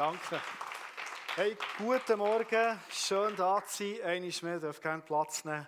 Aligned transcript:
Danke. 0.00 0.40
Hey, 1.34 1.58
guten 1.76 2.18
Morgen. 2.20 2.80
Schön 2.88 3.36
da 3.36 3.62
zu 3.66 3.84
sein. 3.84 4.02
Einmal 4.02 4.32
mehr 4.40 4.58
darf 4.58 4.80
gerne 4.80 5.02
Platz 5.02 5.44
nehmen 5.44 5.66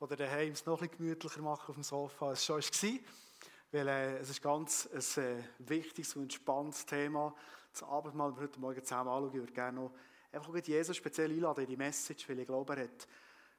oder 0.00 0.16
daheim 0.16 0.52
es 0.52 0.64
noch 0.64 0.80
ein 0.80 0.88
bisschen 0.88 1.04
gemütlicher 1.04 1.42
machen 1.42 1.68
auf 1.68 1.74
dem 1.74 1.82
Sofa, 1.82 2.28
als 2.30 2.38
es 2.38 2.44
schon 2.46 2.62
war. 2.62 2.98
Weil 3.72 3.88
äh, 3.88 4.16
es 4.20 4.30
ist 4.30 4.40
ganz 4.40 4.88
ein 4.90 5.22
äh, 5.22 5.44
wichtiges 5.58 6.16
und 6.16 6.22
entspanntes 6.22 6.86
Thema. 6.86 7.34
Das 7.72 7.82
Abendmahl, 7.82 8.30
das 8.30 8.38
wir 8.38 8.44
heute 8.44 8.58
Morgen 8.58 8.82
zusammen 8.82 9.10
anschauen, 9.10 9.28
ich 9.28 9.34
würde 9.34 9.52
gerne 9.52 9.78
noch 9.78 9.92
einfach 10.32 10.54
Jesus 10.54 10.96
speziell 10.96 11.30
einladen 11.30 11.64
in 11.64 11.68
die 11.68 11.76
Message, 11.76 12.26
weil 12.26 12.38
ich 12.38 12.46
glaube, 12.46 12.76
er 12.76 12.84
hat 12.84 13.08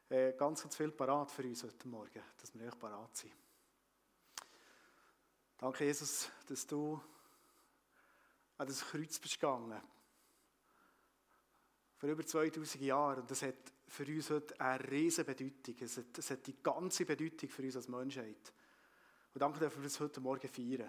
äh, 0.10 0.34
ganz, 0.36 0.64
ganz 0.64 0.76
viel 0.76 0.90
parat 0.90 1.30
für 1.30 1.44
uns 1.44 1.62
heute 1.62 1.88
Morgen, 1.88 2.24
dass 2.42 2.52
wir 2.56 2.66
echt 2.66 2.80
parat 2.80 3.16
sind. 3.16 3.32
Danke, 5.60 5.86
Jesus, 5.86 6.32
dass 6.48 6.66
du 6.66 7.00
an 8.58 8.66
das 8.66 8.84
Kreuz 8.84 9.20
bist 9.20 9.40
gegangen. 9.40 9.80
Vor 12.06 12.12
über 12.12 12.24
2000 12.24 12.84
Jahren. 12.84 13.22
Und 13.22 13.32
das 13.32 13.42
hat 13.42 13.56
für 13.88 14.06
uns 14.06 14.30
heute 14.30 14.62
eine 14.62 14.92
riesige 14.92 15.34
Bedeutung. 15.34 15.76
Es 15.80 15.98
hat, 15.98 16.16
es 16.16 16.30
hat 16.30 16.46
die 16.46 16.56
ganze 16.62 17.04
Bedeutung 17.04 17.50
für 17.50 17.64
uns 17.64 17.76
als 17.76 17.88
Menschheit. 17.88 18.54
Und 19.34 19.42
danke, 19.42 19.60
dass 19.60 19.76
wir 19.76 19.84
uns 19.84 20.00
heute 20.00 20.22
Morgen 20.22 20.48
feiern. 20.48 20.88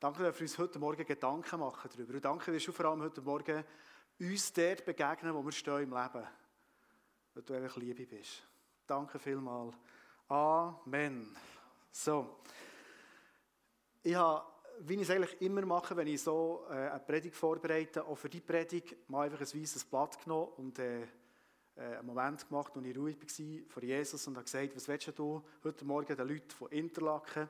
Danke, 0.00 0.24
dass 0.24 0.34
wir 0.34 0.42
uns 0.42 0.58
heute 0.58 0.80
Morgen 0.80 1.06
Gedanken 1.06 1.60
machen 1.60 1.88
darüber. 1.94 2.14
Und 2.14 2.24
danke, 2.24 2.52
dass 2.52 2.64
du 2.64 2.72
vor 2.72 2.86
allem 2.86 3.02
heute 3.02 3.22
Morgen 3.22 3.62
uns 4.18 4.52
dort 4.52 4.84
begegnen, 4.84 5.32
wo 5.32 5.44
wir 5.44 5.52
stehen 5.52 5.84
im 5.84 5.90
Leben. 5.90 6.26
Weil 7.34 7.42
du 7.44 7.54
einfach 7.54 7.76
Liebe 7.76 8.04
bist. 8.04 8.42
Danke 8.88 9.20
vielmals. 9.20 9.76
Amen. 10.26 11.36
So. 11.92 12.40
Ich 14.02 14.16
habe 14.16 14.44
wie 14.80 14.94
ich 14.94 15.02
es 15.02 15.10
eigentlich 15.10 15.40
immer 15.42 15.64
mache, 15.64 15.96
wenn 15.96 16.06
ich 16.06 16.22
so 16.22 16.64
äh, 16.70 16.74
eine 16.74 17.00
Predigt 17.00 17.34
vorbereite, 17.34 18.04
auch 18.04 18.16
für 18.16 18.28
die 18.28 18.40
Predigt 18.40 18.96
mal 19.08 19.24
einfach 19.24 19.40
ein 19.40 19.60
weißes 19.60 19.84
Blatt 19.84 20.22
genommen 20.22 20.52
und 20.56 20.78
äh, 20.78 21.02
äh, 21.02 21.96
einen 21.96 22.06
Moment 22.06 22.46
gemacht, 22.48 22.72
wo 22.74 22.80
ich 22.80 22.96
ruhig 22.96 23.16
war 23.20 23.68
vor 23.68 23.82
Jesus 23.82 24.26
und 24.26 24.36
habe 24.36 24.44
gesagt, 24.44 24.76
was 24.76 24.88
willst 24.88 25.18
du 25.18 25.42
heute 25.64 25.84
Morgen 25.84 26.16
den 26.16 26.28
Leuten 26.28 26.50
von 26.50 26.68
Interlaken, 26.68 27.48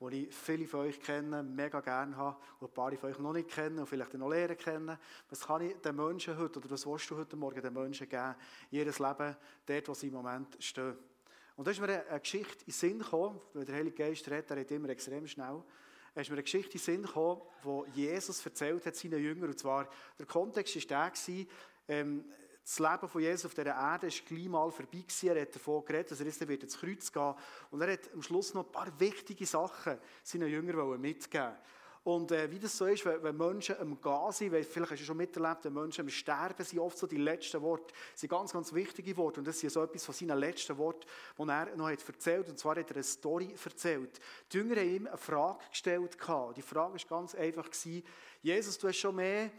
die 0.00 0.26
ich 0.26 0.34
viele 0.34 0.66
von 0.66 0.80
euch 0.80 1.00
kenne, 1.00 1.42
mega 1.42 1.80
gerne 1.80 2.16
habe 2.16 2.36
und 2.60 2.70
ein 2.70 2.74
paar 2.74 2.92
von 2.92 3.10
euch 3.10 3.18
noch 3.18 3.32
nicht 3.32 3.50
kennen 3.50 3.78
und 3.78 3.86
vielleicht 3.86 4.14
noch 4.14 4.28
lernen 4.28 4.56
kennen, 4.56 4.98
was 5.28 5.40
kann 5.40 5.62
ich 5.62 5.76
den 5.76 5.96
Menschen 5.96 6.38
heute 6.38 6.58
oder 6.58 6.70
was 6.70 6.86
willst 6.86 7.10
du 7.10 7.16
heute 7.16 7.36
Morgen 7.36 7.60
den 7.60 7.74
Menschen 7.74 8.08
geben, 8.08 8.34
ihr 8.70 8.84
Leben, 8.84 9.36
dort, 9.66 9.88
wo 9.88 9.94
sie 9.94 10.08
im 10.08 10.14
Moment 10.14 10.56
stehen. 10.62 10.96
Und 11.56 11.66
da 11.66 11.72
ist 11.72 11.80
mir 11.80 12.06
eine 12.08 12.20
Geschichte 12.20 12.60
in 12.60 12.66
den 12.66 12.72
Sinn 12.72 12.98
gekommen, 13.00 13.38
weil 13.52 13.66
der 13.66 13.74
Heilige 13.74 13.96
Geist 13.96 14.26
redet, 14.30 14.48
der 14.48 14.56
redet 14.56 14.70
immer 14.70 14.88
extrem 14.88 15.26
schnell 15.26 15.62
ist 16.14 16.28
mir 16.28 16.36
eine 16.36 16.42
Geschichte 16.42 16.72
in 16.72 16.78
den 16.78 16.84
Sinn 16.84 17.02
gekommen, 17.02 17.40
die 17.94 18.00
Jesus 18.02 18.44
erzählt 18.44 18.84
hat 18.84 18.96
seinen 18.96 19.22
Jüngern. 19.22 19.50
Und 19.50 19.58
zwar, 19.58 19.88
der 20.18 20.26
Kontext 20.26 20.90
war 20.90 21.10
der, 21.10 21.46
ähm, 21.88 22.24
das 22.62 22.78
Leben 22.78 23.08
von 23.08 23.20
Jesus 23.20 23.46
auf 23.46 23.54
dieser 23.54 23.74
Erde 23.74 24.06
ist 24.06 24.26
gleich 24.26 24.48
mal 24.48 24.70
vorbei 24.70 24.98
gewesen. 24.98 25.28
Er 25.28 25.42
hat 25.42 25.54
davon 25.54 25.84
geredet, 25.84 26.10
dass 26.10 26.20
er 26.20 26.26
jetzt 26.26 26.46
wird 26.46 26.62
ins 26.62 26.78
Kreuz 26.78 27.10
gehen. 27.10 27.34
Und 27.70 27.80
er 27.80 27.92
hat 27.92 28.12
am 28.12 28.22
Schluss 28.22 28.54
noch 28.54 28.66
ein 28.66 28.72
paar 28.72 29.00
wichtige 29.00 29.46
Sachen 29.46 29.98
seinen 30.22 30.48
Jüngern 30.48 31.00
mitgeben 31.00 31.56
und 32.02 32.32
äh, 32.32 32.50
wie 32.50 32.58
das 32.58 32.78
so 32.78 32.86
ist, 32.86 33.04
wenn, 33.04 33.22
wenn 33.22 33.36
Menschen 33.36 33.76
am 33.78 34.00
Gehen 34.00 34.32
sind, 34.32 34.52
weil 34.52 34.64
vielleicht 34.64 34.92
hast 34.92 35.00
du 35.00 35.04
schon 35.04 35.18
miterlebt, 35.18 35.64
wenn 35.64 35.74
Menschen 35.74 36.00
am 36.00 36.08
Sterben 36.08 36.64
sind, 36.64 36.78
oft 36.78 36.96
so 36.96 37.06
die 37.06 37.18
letzten 37.18 37.60
Worte, 37.60 37.92
sind 38.14 38.30
ganz, 38.30 38.52
ganz 38.52 38.72
wichtige 38.72 39.14
Worte. 39.18 39.40
Und 39.40 39.46
das 39.46 39.62
ist 39.62 39.74
so 39.74 39.82
etwas 39.82 40.06
von 40.06 40.14
seinen 40.14 40.38
letzten 40.38 40.78
Worten, 40.78 41.06
die 41.38 41.48
er 41.48 41.76
noch 41.76 41.90
hat 41.90 42.08
erzählt 42.08 42.48
Und 42.48 42.58
zwar 42.58 42.76
hat 42.76 42.90
er 42.90 42.96
eine 42.96 43.04
Story 43.04 43.54
erzählt. 43.62 44.18
Die 44.50 44.56
Jünger 44.56 44.76
haben 44.76 44.96
ihm 44.96 45.06
eine 45.08 45.18
Frage 45.18 45.58
gestellt. 45.68 46.16
Die 46.56 46.62
Frage 46.62 46.94
war 46.94 47.18
ganz 47.18 47.34
einfach. 47.34 47.68
Jesus, 48.42 48.78
du 48.78 48.88
hast 48.88 48.96
schon 48.96 49.16
mehr 49.16 49.50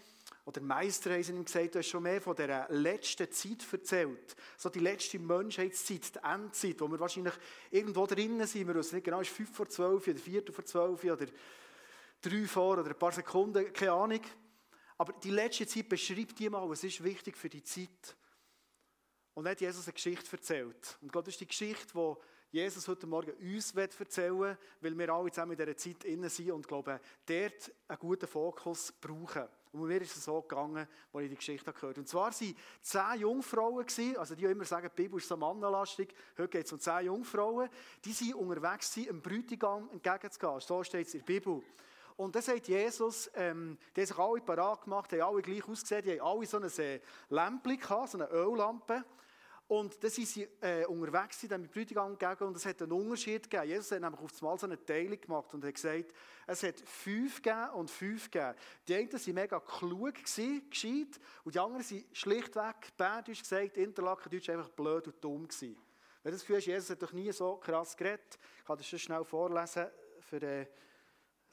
oder 0.45 0.61
Meister 0.61 1.11
haben 1.11 1.37
ihm 1.37 1.45
gesagt, 1.45 1.75
du 1.75 1.79
hast 1.79 1.87
schon 1.87 2.01
mehr 2.01 2.19
von 2.19 2.35
der 2.35 2.65
letzten 2.69 3.31
Zeit 3.31 3.65
erzählt. 3.71 4.35
So 4.57 4.69
die 4.69 4.79
letzte 4.79 5.19
Menschheitszeit, 5.19 6.15
die 6.15 6.19
Endzeit, 6.23 6.81
wo 6.81 6.87
wir 6.87 6.99
wahrscheinlich 6.99 7.35
irgendwo 7.69 8.07
drinnen 8.07 8.47
sind. 8.47 8.67
Wir 8.67 8.73
wissen 8.73 8.95
nicht 8.95 9.05
genau, 9.05 9.21
ist 9.21 9.29
5 9.29 9.55
vor 9.55 9.69
12 9.69 10.07
oder 10.07 10.17
4 10.17 10.43
vor 10.51 10.65
12 10.65 11.03
oder 11.03 11.27
drei 12.21 12.45
vor 12.45 12.77
oder 12.77 12.89
ein 12.89 12.99
paar 12.99 13.11
Sekunden, 13.11 13.71
keine 13.73 13.91
Ahnung. 13.91 14.21
Aber 14.97 15.13
die 15.13 15.31
letzte 15.31 15.65
Zeit 15.65 15.89
beschreibt 15.89 16.37
die 16.37 16.49
mal, 16.49 16.69
was 16.69 16.83
ist 16.83 17.03
wichtig 17.03 17.35
für 17.35 17.49
die 17.49 17.63
Zeit. 17.63 18.15
Und 19.33 19.45
dann 19.45 19.51
hat 19.51 19.61
Jesus 19.61 19.87
eine 19.87 19.93
Geschichte 19.93 20.31
erzählt. 20.31 20.97
Und 21.01 21.11
Gott 21.11 21.27
ist 21.27 21.39
die 21.39 21.47
Geschichte, 21.47 21.93
die 21.93 22.57
Jesus 22.57 22.87
heute 22.87 23.07
Morgen 23.07 23.31
uns 23.31 23.71
erzählen 23.71 24.37
will, 24.37 24.57
weil 24.81 24.97
wir 24.97 25.09
alle 25.13 25.31
zusammen 25.31 25.53
in 25.53 25.57
dieser 25.57 25.77
Zeit 25.77 26.03
innen 26.03 26.29
sind 26.29 26.51
und 26.51 26.67
glaube, 26.67 26.99
dort 27.25 27.71
einen 27.87 27.99
guten 27.99 28.27
Fokus 28.27 28.91
brauchen. 28.91 29.47
Und 29.71 29.87
mir 29.87 30.01
ist 30.01 30.17
es 30.17 30.25
so 30.25 30.41
gegangen, 30.41 30.85
als 31.13 31.23
ich 31.23 31.29
die 31.29 31.35
Geschichte 31.37 31.71
gehört 31.71 31.95
habe. 31.95 32.01
Und 32.01 32.07
zwar 32.09 32.31
waren 32.31 32.55
zehn 32.81 33.21
Jungfrauen, 33.21 33.85
also 34.17 34.35
die 34.35 34.43
immer 34.43 34.65
sagen, 34.65 34.89
die 34.95 35.01
Bibel 35.01 35.17
ist 35.17 35.29
so 35.29 35.37
mannenlastig, 35.37 36.13
heute 36.37 36.49
geht 36.49 36.65
es 36.65 36.73
um 36.73 36.79
zehn 36.79 37.05
Jungfrauen, 37.05 37.69
die 38.03 38.11
sind 38.11 38.35
unterwegs, 38.35 38.97
einem 38.97 39.21
Bräutigam 39.21 39.89
entgegenzugehen. 39.91 40.59
So 40.59 40.83
steht 40.83 41.07
es 41.07 41.13
in 41.13 41.21
der 41.21 41.25
Bibel. 41.25 41.63
Und 42.21 42.35
dann 42.35 42.43
sagt 42.43 42.67
Jesus, 42.67 43.31
ähm, 43.33 43.79
die 43.95 44.01
haben 44.01 44.07
sich 44.07 44.17
alle 44.19 44.41
parat 44.41 44.83
gemacht, 44.83 45.11
haben 45.11 45.21
alle 45.21 45.41
gleich 45.41 45.67
ausgesehen, 45.67 46.03
die 46.03 46.19
haben 46.19 46.27
alle 46.27 46.45
so 46.45 46.57
ein 46.57 46.69
äh, 46.77 46.99
Lämpchen 47.29 47.79
gehabt, 47.79 48.09
so 48.11 48.19
eine 48.19 48.29
Öllampe. 48.29 49.03
Und 49.67 50.03
dann 50.03 50.11
sind 50.11 50.27
sie 50.27 50.47
äh, 50.61 50.85
unterwegs, 50.85 51.41
sind 51.41 51.59
mit 51.59 51.71
Bräutigam 51.71 52.11
gegangen 52.11 52.43
und 52.43 52.57
es 52.57 52.65
hat 52.67 52.79
einen 52.79 52.91
Unterschied 52.91 53.49
gegeben. 53.49 53.69
Jesus 53.69 53.91
hat 53.91 54.01
nämlich 54.01 54.21
auf 54.21 54.31
einmal 54.39 54.59
so 54.59 54.67
eine 54.67 54.85
Teilung 54.85 55.19
gemacht 55.19 55.51
und 55.51 55.65
hat 55.65 55.73
gesagt, 55.73 56.13
es 56.45 56.61
hat 56.61 56.79
fünf 56.81 57.41
gegeben 57.41 57.69
und 57.71 57.89
fünf 57.89 58.29
gegeben. 58.29 58.53
Die 58.87 58.95
einen 58.95 59.11
waren 59.11 59.33
mega 59.33 59.59
klug, 59.59 60.13
gewesen, 60.13 60.69
gescheit, 60.69 61.19
und 61.43 61.55
die 61.55 61.59
anderen 61.59 61.83
waren 61.83 62.05
schlichtweg, 62.11 62.97
bärdisch 62.97 63.41
gesagt, 63.41 63.77
Interlakendeutsch, 63.77 64.49
einfach 64.49 64.69
blöd 64.69 65.07
und 65.07 65.23
dumm 65.23 65.47
gewesen. 65.47 65.75
Wenn 66.21 66.31
du 66.33 66.35
das 66.35 66.41
Gefühl 66.41 66.57
hast, 66.57 66.67
Jesus 66.67 66.89
hat 66.91 67.01
doch 67.01 67.13
nie 67.13 67.31
so 67.31 67.55
krass 67.55 67.97
geredet, 67.97 68.37
ich 68.59 68.65
kann 68.65 68.77
das 68.77 68.85
schnell 68.85 69.23
vorlesen 69.23 69.87
für 70.19 70.41
äh, 70.43 70.67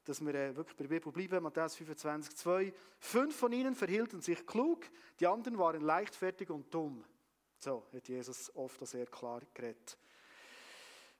dass 0.08 0.24
wir 0.24 0.34
äh, 0.34 0.56
wirklich 0.56 0.76
bei 0.76 0.84
der 0.84 1.00
Bibel 1.00 1.12
bleiben, 1.12 1.42
Matthäus 1.42 1.76
25, 1.76 2.34
2. 2.34 2.72
Fünf 2.98 3.36
von 3.36 3.52
ihnen 3.52 3.74
verhielten 3.74 4.22
sich 4.22 4.46
klug, 4.46 4.86
die 5.20 5.26
anderen 5.26 5.58
waren 5.58 5.82
leichtfertig 5.82 6.48
und 6.48 6.72
dumm. 6.72 7.04
So 7.58 7.84
hat 7.92 8.08
Jesus 8.08 8.54
oft 8.56 8.86
sehr 8.86 9.06
klar 9.06 9.42
geredet. 9.52 9.98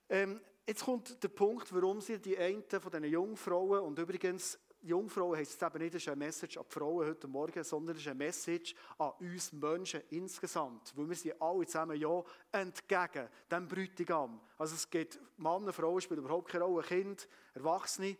Ähm, 0.09 0.41
jetzt 0.66 0.84
kommt 0.84 1.22
der 1.22 1.28
Punkt, 1.28 1.71
warum 1.75 2.00
sie 2.00 2.19
die 2.19 2.38
einen 2.38 2.62
von 2.62 2.91
diesen 2.91 3.04
Jungfrauen, 3.04 3.81
und 3.81 3.99
übrigens, 3.99 4.59
Jungfrauen 4.81 5.37
heisst 5.37 5.60
es 5.60 5.69
eben 5.69 5.82
nicht, 5.82 5.94
das 5.94 6.03
ist 6.03 6.09
eine 6.09 6.16
Message 6.16 6.56
an 6.56 6.65
die 6.66 6.72
Frauen 6.72 7.06
heute 7.09 7.28
Morgen, 7.28 7.65
sondern 7.65 7.97
es 7.97 8.03
ist 8.03 8.09
eine 8.09 8.15
Message 8.15 8.75
an 8.97 9.12
uns 9.19 9.53
Menschen 9.53 10.00
insgesamt. 10.10 10.97
Weil 10.97 11.09
wir 11.09 11.16
sind 11.16 11.43
alle 11.43 11.66
zusammen 11.66 12.00
ja 12.00 12.22
entgegen 12.53 13.28
dem 13.50 13.69
Bräutigam. 13.69 14.41
Also 14.56 14.76
es 14.76 14.88
geht 14.88 15.20
Männer, 15.37 15.72
Frauen, 15.72 16.00
spielt 16.00 16.20
überhaupt 16.20 16.49
keine 16.49 16.65
Rolle, 16.65 16.84
Kind, 16.84 17.28
Erwachsene. 17.55 18.16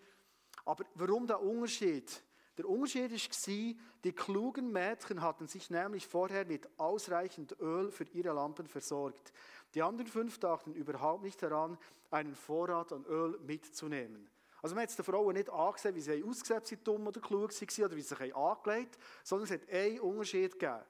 Aber 0.69 0.85
warum 0.97 1.27
der 1.27 1.41
Unterschied? 1.41 2.23
Der 2.59 2.69
Unterschied 2.69 3.11
war, 3.11 3.85
die 4.05 4.13
klugen 4.13 4.71
Mädchen 4.71 5.23
hatten 5.23 5.47
sich 5.47 5.71
nämlich 5.71 6.07
vorher 6.07 6.45
mit 6.45 6.69
ausreichend 6.79 7.59
Öl 7.59 7.91
für 7.91 8.05
ihre 8.13 8.35
Lampen 8.35 8.67
versorgt. 8.67 9.33
Die 9.73 9.81
anderen 9.81 10.09
fünf 10.09 10.39
dachten 10.39 10.75
überhaupt 10.75 11.23
nicht 11.23 11.43
daran, 11.43 11.79
einen 12.11 12.35
Vorrat 12.35 12.93
an 12.93 13.07
Öl 13.07 13.39
mitzunehmen. 13.47 14.29
Also 14.61 14.75
man 14.75 14.87
hat 14.87 14.99
den 14.99 15.05
Frauen 15.07 15.33
nicht 15.33 15.49
angesehen, 15.49 15.95
wie 15.95 16.03
sie 16.03 16.23
ausgesehen 16.23 16.61
sie 16.63 16.77
dumm 16.77 17.07
oder 17.07 17.21
klug 17.23 17.51
waren 17.51 17.85
oder 17.87 17.97
wie 17.97 18.03
sie 18.03 18.15
sich 18.15 18.37
angelegt 18.37 18.97
haben, 18.99 19.05
sondern 19.25 19.49
es 19.49 19.55
hat 19.55 19.71
einen 19.71 20.01
Unterschied 20.01 20.53
gegeben. 20.53 20.85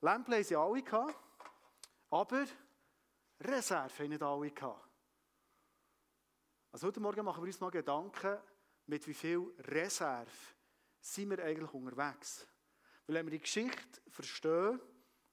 Lämpchen 0.00 0.34
haben 0.34 0.44
sie 0.44 0.56
alle 0.56 0.82
gehabt, 0.82 1.14
aber 2.08 2.46
Reserve 3.38 3.98
haben 3.98 4.08
nicht 4.08 4.22
alle 4.22 4.50
gehabt. 4.50 4.88
Also 6.72 6.86
heute 6.86 7.00
Morgen 7.00 7.22
machen 7.22 7.42
wir 7.42 7.48
uns 7.48 7.60
mal 7.60 7.70
Gedanken, 7.70 8.38
mit 8.86 9.06
wie 9.06 9.14
viel 9.14 9.52
Reserve 9.58 10.30
sind 11.00 11.30
wir 11.30 11.42
eigentlich 11.44 11.72
unterwegs. 11.72 12.46
Weil 13.06 13.16
wenn 13.16 13.26
wir 13.26 13.32
die 13.32 13.40
Geschichte 13.40 14.00
verstehen, 14.08 14.80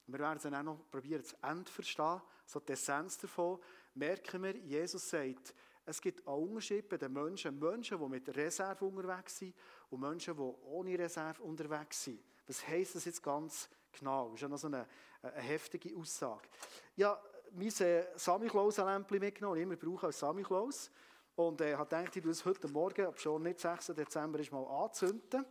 wir 0.07 0.19
werden 0.19 0.39
dann 0.41 0.55
auch 0.55 0.63
noch 0.63 0.89
probieren 0.89 1.23
zu 1.23 1.35
Ende 1.41 1.69
verstehen, 1.71 2.21
so 2.45 2.59
die 2.59 2.73
Essenz 2.73 3.17
davon, 3.17 3.59
merken 3.93 4.43
wir, 4.43 4.55
Jesus 4.57 5.07
sagt, 5.09 5.53
es 5.85 6.01
gibt 6.01 6.27
einen 6.27 6.37
Unterschied 6.37 6.87
bei 6.87 6.97
den 6.97 7.13
Menschen, 7.13 7.57
Menschen, 7.57 7.99
die 7.99 8.09
mit 8.09 8.35
Reserve 8.35 8.85
unterwegs 8.85 9.37
sind 9.37 9.55
und 9.89 9.99
Menschen, 10.01 10.35
die 10.35 10.41
ohne 10.41 10.97
Reserve 10.97 11.41
unterwegs 11.41 12.03
sind. 12.03 12.23
Was 12.47 12.67
heisst 12.67 12.95
das 12.95 13.05
jetzt 13.05 13.23
ganz 13.23 13.69
genau? 13.91 14.25
Das 14.29 14.35
ist 14.35 14.41
ja 14.41 14.47
noch 14.49 14.57
so 14.57 14.67
eine, 14.67 14.87
eine 15.21 15.41
heftige 15.41 15.95
Aussage. 15.95 16.47
Ja, 16.95 17.19
mein 17.51 17.67
äh, 17.79 18.05
Samichlaus-Lämpchen 18.15 19.19
mitgenommen, 19.19 19.61
immer 19.61 19.75
brauche 19.75 20.07
als 20.07 20.19
Samichlaus. 20.19 20.91
Und 21.39 21.61
äh, 21.61 21.73
habe 21.73 21.87
gedacht, 21.89 22.13
ich 22.17 22.21
tue 22.21 22.31
es 22.33 22.43
heute 22.43 22.67
Morgen, 22.67 23.05
ob 23.05 23.17
schon 23.17 23.41
nicht 23.43 23.61
6. 23.61 23.93
Dezember 23.95 24.39
ist, 24.39 24.51
mal 24.51 24.65
anzünden. 24.83 25.45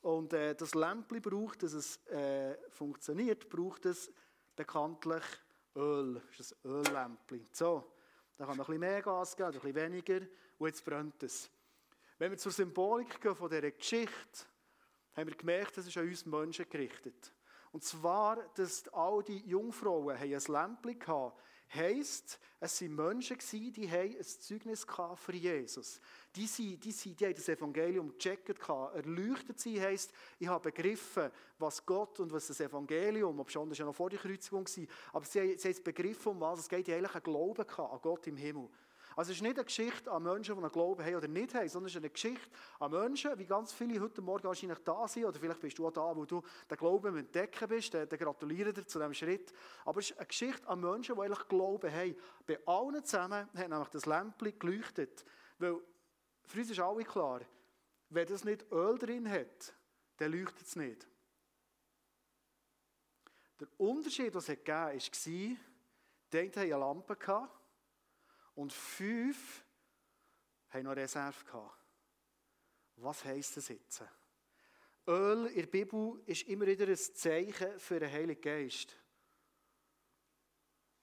Und 0.00 0.32
äh, 0.32 0.54
das 0.54 0.74
Lämpchen 0.74 1.20
braucht, 1.20 1.62
dass 1.62 1.74
es 1.74 1.98
äh, 2.06 2.56
funktioniert, 2.70 3.46
braucht 3.50 3.84
es 3.84 4.10
bekanntlich 4.56 5.22
Öl. 5.76 6.22
Das 6.30 6.40
ist 6.40 6.64
ein 6.64 6.70
Öllämpchen. 6.70 7.46
So, 7.52 7.92
da 8.38 8.46
kann 8.46 8.56
man 8.56 8.60
ein 8.60 8.66
bisschen 8.68 8.80
mehr 8.80 9.02
Gas 9.02 9.36
geben, 9.36 9.48
ein 9.48 9.52
bisschen 9.52 9.74
weniger 9.74 10.20
und 10.56 10.66
jetzt 10.66 10.82
brennt 10.82 11.22
es. 11.22 11.50
Wenn 12.16 12.30
wir 12.30 12.38
zur 12.38 12.52
Symbolik 12.52 13.20
gehen 13.20 13.36
von 13.36 13.50
dieser 13.50 13.70
Geschichte, 13.70 14.46
haben 15.14 15.28
wir 15.28 15.36
gemerkt, 15.36 15.76
das 15.76 15.86
ist 15.86 15.98
an 15.98 16.08
uns 16.08 16.24
Menschen 16.24 16.66
gerichtet. 16.70 17.34
Und 17.70 17.84
zwar, 17.84 18.48
dass 18.54 18.88
all 18.94 19.22
die 19.22 19.46
Jungfrauen 19.46 20.16
ein 20.16 20.30
Lämpchen 20.30 21.06
hatten, 21.06 21.32
heisst, 21.74 22.38
es 22.60 22.80
waren 22.82 22.94
Menschen, 22.94 23.38
die 23.50 23.88
ein 23.88 24.16
Zeugnis 24.24 24.86
für 25.16 25.34
Jesus 25.34 26.00
die, 26.38 26.46
sind, 26.46 26.84
die, 26.84 26.92
sind, 26.92 27.18
die 27.18 27.26
haben 27.26 27.34
das 27.34 27.48
Evangelium 27.48 28.12
gecheckt. 28.12 28.48
Erleuchtet 28.94 29.58
sie 29.58 29.80
heisst, 29.80 30.12
ich 30.38 30.46
habe 30.46 30.70
begriffen, 30.70 31.30
was 31.58 31.84
Gott 31.84 32.20
und 32.20 32.32
was 32.32 32.46
das 32.46 32.60
Evangelium, 32.60 33.40
ob 33.40 33.50
schon 33.50 33.68
das 33.68 33.78
ja 33.78 33.84
noch 33.84 33.94
vor 33.94 34.08
der 34.08 34.18
Kreuzigung 34.18 34.64
war, 34.64 34.86
aber 35.14 35.24
sie, 35.24 35.56
sie 35.58 35.68
haben 35.68 35.82
begriffen, 35.82 36.32
um 36.32 36.40
was 36.40 36.60
es 36.60 36.68
geht, 36.68 36.86
die 36.86 36.94
eigentlich 36.94 37.14
einen 37.14 37.22
Glauben 37.24 37.68
an 37.68 37.98
Gott 38.00 38.26
im 38.28 38.36
Himmel. 38.36 38.68
Also 39.18 39.32
es 39.32 39.38
ist 39.38 39.42
nicht 39.42 39.56
eine 39.56 39.64
Geschichte 39.64 40.12
an 40.12 40.22
Menschen, 40.22 40.54
die 40.54 40.62
einen 40.62 40.70
Glauben 40.70 41.04
haben 41.04 41.16
oder 41.16 41.26
nicht 41.26 41.52
haben, 41.52 41.68
sondern 41.68 41.88
es 41.88 41.94
ist 41.94 41.98
eine 41.98 42.08
Geschichte 42.08 42.48
an 42.78 42.92
Menschen, 42.92 43.36
wie 43.36 43.46
ganz 43.46 43.72
viele 43.72 44.00
heute 44.00 44.22
Morgen 44.22 44.44
wahrscheinlich 44.44 44.78
da 44.84 45.08
sind, 45.08 45.24
oder 45.24 45.40
vielleicht 45.40 45.60
bist 45.60 45.76
du 45.76 45.88
auch 45.88 45.92
da, 45.92 46.14
wo 46.14 46.24
du 46.24 46.40
den 46.70 46.76
Glauben 46.78 47.16
entdecken 47.16 47.66
bist, 47.68 47.92
dann, 47.92 48.08
gratuliere 48.08 48.72
dir 48.72 48.86
zu 48.86 49.00
diesem 49.00 49.14
Schritt. 49.14 49.52
Aber 49.84 49.98
es 49.98 50.10
ist 50.10 50.18
eine 50.18 50.26
Geschichte 50.28 50.68
an 50.68 50.80
Menschen, 50.80 51.16
die 51.16 51.20
eigentlich 51.20 51.48
Glauben 51.48 51.92
haben. 51.92 52.14
Bei 52.46 52.60
allen 52.64 53.04
zusammen 53.04 53.48
hat 53.56 53.68
nämlich 53.68 53.88
das 53.88 54.06
Lämpchen 54.06 54.56
geleuchtet, 54.56 55.24
weil 55.58 55.80
für 56.46 56.60
uns 56.60 56.70
ist 56.70 56.78
alle 56.78 57.02
klar, 57.02 57.40
wenn 58.10 58.28
das 58.28 58.44
nicht 58.44 58.70
Öl 58.70 58.98
drin 58.98 59.28
hat, 59.28 59.74
dann 60.18 60.30
leuchtet 60.30 60.64
es 60.64 60.76
nicht. 60.76 61.08
Der 63.58 63.66
Unterschied, 63.78 64.32
den 64.32 64.38
es 64.38 64.46
gegeben 64.46 64.76
hat, 64.76 64.92
war, 64.92 64.92
die 64.94 66.38
einen 66.38 66.48
hatten 66.50 66.58
eine 66.60 66.76
Lampe 66.76 67.16
und 68.58 68.72
fünf 68.72 69.64
haben 70.70 70.82
noch 70.82 70.96
Reserve 70.96 71.44
gehabt. 71.44 71.78
Was 72.96 73.24
heisst 73.24 73.56
das 73.56 73.68
jetzt? 73.68 74.02
Öl 75.06 75.46
in 75.46 75.60
der 75.60 75.66
Bibel 75.68 76.20
ist 76.26 76.42
immer 76.48 76.66
wieder 76.66 76.88
ein 76.88 76.96
Zeichen 76.96 77.78
für 77.78 78.00
den 78.00 78.10
Heiligen 78.10 78.40
Geist. 78.40 78.96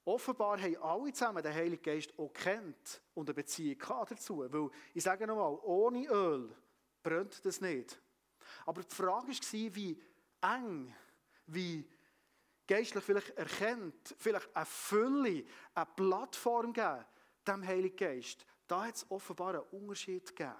Offenbar 0.04 0.62
haben 0.62 0.75
alle 0.81 1.13
zusammen 1.13 1.42
den 1.42 1.54
Heiligen 1.54 1.81
Geist 1.81 2.13
auch 2.19 2.34
kennt 2.34 3.02
und 3.13 3.30
eine 3.30 3.34
Beziehung 3.34 3.80
dazu. 4.10 4.40
Weil, 4.40 4.69
ich 4.94 5.04
sage 5.04 5.25
nochmal, 5.25 5.57
ohne 5.63 6.06
Öl 6.07 6.54
brennt 7.02 7.44
das 7.46 7.62
nicht. 7.62 7.98
Aber 8.66 8.84
die 8.84 8.94
Frage 8.94 9.30
war, 9.30 9.75
wie 9.75 10.04
eng, 10.42 10.94
wie 11.48 11.90
geistlich 12.68 13.04
vielleicht 13.04 13.30
erkennt, 13.30 14.13
vielleicht 14.18 14.54
eine 14.54 14.66
Fülle, 14.66 15.46
eine 15.74 15.86
Plattform 15.96 16.74
geben, 16.74 17.06
dem 17.47 17.65
Heiligen 17.65 17.95
Geist, 17.95 18.45
da 18.68 18.86
hat 18.86 18.95
es 18.95 19.06
offenbar 19.09 19.56
einen 19.56 19.63
Unterschied 19.71 20.36
gegeben. 20.36 20.56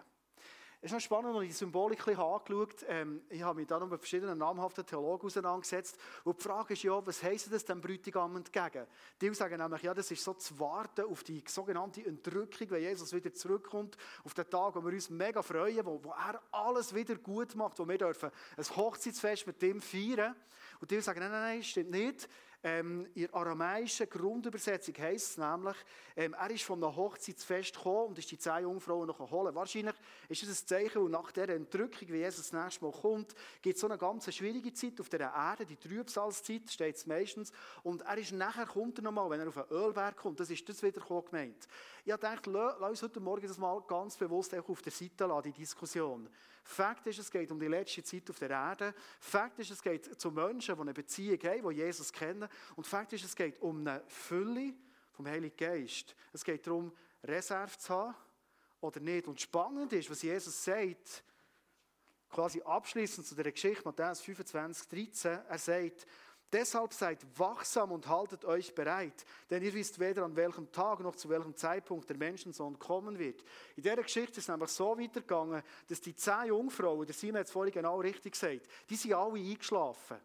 Es 0.85 0.91
ist 0.91 0.93
noch 0.93 1.01
spannend, 1.01 1.35
als 1.35 1.43
ich 1.45 1.49
die 1.49 1.55
Symbolik 1.55 2.07
ein 2.07 2.15
angeschaut 2.15 2.85
ähm, 2.87 3.21
Ich 3.29 3.41
habe 3.41 3.59
mich 3.59 3.65
dann 3.65 3.89
mit 3.89 3.99
verschiedenen 3.99 4.37
namhaften 4.37 4.85
Theologen 4.85 5.25
auseinandergesetzt. 5.25 5.97
Und 6.23 6.37
die 6.37 6.43
Frage 6.43 6.73
ist 6.73 6.83
ja, 6.83 7.03
was 7.03 7.23
heisst 7.23 7.51
das 7.51 7.65
dem 7.65 7.81
Bräutigam 7.81 8.35
entgegen? 8.35 8.85
Die 9.19 9.33
sagen 9.33 9.57
nämlich, 9.59 9.81
ja, 9.81 9.95
das 9.95 10.11
ist 10.11 10.23
so 10.23 10.35
zu 10.35 10.59
warten 10.59 11.05
auf 11.05 11.23
die 11.23 11.43
sogenannte 11.47 12.05
Entrückung, 12.05 12.69
wenn 12.69 12.83
Jesus 12.83 13.11
wieder 13.13 13.33
zurückkommt, 13.33 13.97
auf 14.23 14.35
den 14.35 14.47
Tag, 14.47 14.75
wo 14.75 14.85
wir 14.85 14.93
uns 14.93 15.09
mega 15.09 15.41
freuen, 15.41 15.83
wo, 15.87 16.03
wo 16.03 16.11
er 16.11 16.39
alles 16.51 16.93
wieder 16.93 17.15
gut 17.15 17.55
macht, 17.55 17.79
wo 17.79 17.87
wir 17.87 17.97
dürfen 17.97 18.29
ein 18.55 18.75
Hochzeitsfest 18.75 19.47
mit 19.47 19.59
dem 19.63 19.81
feiern. 19.81 20.35
Und 20.79 20.91
die 20.91 21.01
sagen, 21.01 21.19
nein, 21.19 21.31
nein, 21.31 21.41
nein, 21.41 21.63
stimmt 21.63 21.89
nicht. 21.89 22.29
Ähm, 22.67 23.06
in 23.13 23.27
der 23.27 23.35
aramäischen 23.35 24.09
Grundübersetzung 24.09 24.95
heisst 24.97 25.29
es 25.29 25.38
nämlich, 25.38 25.75
ähm, 26.15 26.33
er 26.33 26.50
ist 26.50 26.63
von 26.63 26.83
einem 26.83 26.95
Hochzeitsfest 26.95 27.75
gekommen 27.75 28.07
und 28.07 28.17
ist 28.17 28.31
die 28.31 28.39
zehn 28.39 28.63
Jungfrauen 28.63 29.06
noch 29.06 29.19
holen. 29.29 29.53
Wahrscheinlich 29.53 29.94
ist 30.29 30.41
es 30.41 30.63
ein 30.63 30.67
Zeichen, 30.67 31.03
und 31.03 31.12
nach 31.12 31.31
dieser 31.31 31.50
Entrückung, 31.50 32.07
wie 32.07 32.17
Jesus 32.17 32.50
das 32.50 32.63
nächste 32.63 32.83
Mal 32.83 32.91
kommt, 32.91 33.35
gibt 33.62 33.75
es 33.75 33.81
so 33.81 33.88
eine 33.88 34.00
ganz 34.00 34.33
schwierige 34.33 34.73
Zeit 34.73 35.00
auf 35.00 35.09
dieser 35.09 35.31
Erde, 35.31 35.63
die 35.67 35.75
Trübsalzeit, 35.75 36.67
steht 36.67 36.95
es 36.95 37.06
meistens. 37.06 37.53
Und 37.83 38.01
er 38.01 38.17
ist 38.17 38.31
nachher, 38.31 38.65
kommt 38.65 38.97
er 38.97 39.03
nochmal, 39.03 39.29
wenn 39.29 39.41
er 39.41 39.50
auf 39.50 39.57
einen 39.57 39.69
Ölberg 39.69 40.18
kommt, 40.18 40.39
das 40.39 40.50
ist 40.50 40.68
das 40.68 40.81
wieder 40.81 41.01
gemeint. 41.01 41.68
Ich 42.03 42.11
gedacht, 42.11 42.47
lass 42.47 42.89
uns 42.89 43.03
heute 43.03 43.19
Morgen 43.19 43.47
das 43.47 43.59
mal 43.59 43.79
ganz 43.81 44.18
bewusst 44.18 44.56
auch 44.56 44.68
auf 44.68 44.81
der 44.81 44.91
Seite 44.91 45.27
lassen, 45.27 45.53
die 45.53 45.61
Diskussion. 45.61 46.27
Fakt 46.67 47.06
ist, 47.06 47.19
es 47.19 47.29
geht 47.29 47.51
um 47.51 47.59
die 47.59 47.67
letzte 47.67 48.03
Zeit 48.03 48.27
auf 48.27 48.39
der 48.39 48.50
Erde. 48.50 48.95
Fakt 49.19 49.59
ist, 49.59 49.69
es 49.69 49.83
geht 49.83 50.19
zu 50.19 50.31
Menschen, 50.31 50.73
die 50.73 50.81
eine 50.81 50.94
Beziehung 50.94 51.39
haben, 51.44 51.69
die 51.69 51.75
Jesus 51.75 52.12
kennen. 52.12 52.50
Und 52.75 52.88
Fakt 52.88 53.13
ist, 53.13 53.23
es 53.23 53.35
geht 53.35 53.62
um 53.62 53.81
eine 53.81 54.03
Fülle 54.07 54.73
vom 55.12 55.27
Heiligen 55.27 55.56
Geist. 55.56 56.15
Es 56.33 56.44
geht 56.44 56.65
darum, 56.65 56.91
Reserve 57.23 57.77
zu 57.77 57.94
haben 57.94 58.15
oder 58.81 59.00
nicht. 59.00 59.27
Und 59.27 59.39
spannend 59.39 59.94
ist, 59.94 60.09
was 60.09 60.23
Jesus 60.23 60.63
sagt, 60.63 61.23
quasi 62.29 62.63
abschließend 62.63 63.27
zu 63.27 63.35
der 63.35 63.51
Geschichte, 63.51 63.83
Matthäus 63.85 64.21
25, 64.21 64.88
13, 64.88 65.31
er 65.47 65.59
sagt, 65.59 66.07
Deshalb 66.51 66.94
seid 66.94 67.25
wachsam 67.38 67.92
und 67.92 68.07
haltet 68.07 68.45
euch 68.45 68.74
bereit, 68.74 69.25
denn 69.50 69.63
ihr 69.63 69.74
wisst 69.74 70.00
weder 70.00 70.24
an 70.24 70.36
welchem 70.36 70.71
Tag 70.71 71.00
noch 71.00 71.15
zu 71.15 71.27
welchem 71.30 71.56
Zeitpunkt 71.56 72.09
der 72.09 72.18
Menschensohn 72.18 72.77
kommen 72.80 73.18
wird. 73.18 73.42
In 73.75 73.83
dieser 73.83 74.03
Geschichte 74.03 74.33
ist 74.33 74.38
es 74.39 74.47
nämlich 74.47 74.69
so 74.69 74.97
weitergegangen, 74.97 75.63
dass 75.88 76.01
die 76.01 76.15
zehn 76.15 76.47
Jungfrauen, 76.47 77.06
der 77.06 77.15
Simon 77.15 77.39
hat 77.39 77.47
es 77.47 77.51
vorhin 77.51 77.74
genau 77.74 78.00
richtig 78.00 78.33
gesagt, 78.33 78.68
die 78.89 78.95
sind 78.95 79.13
alle 79.13 79.39
eingeschlafen. 79.39 80.18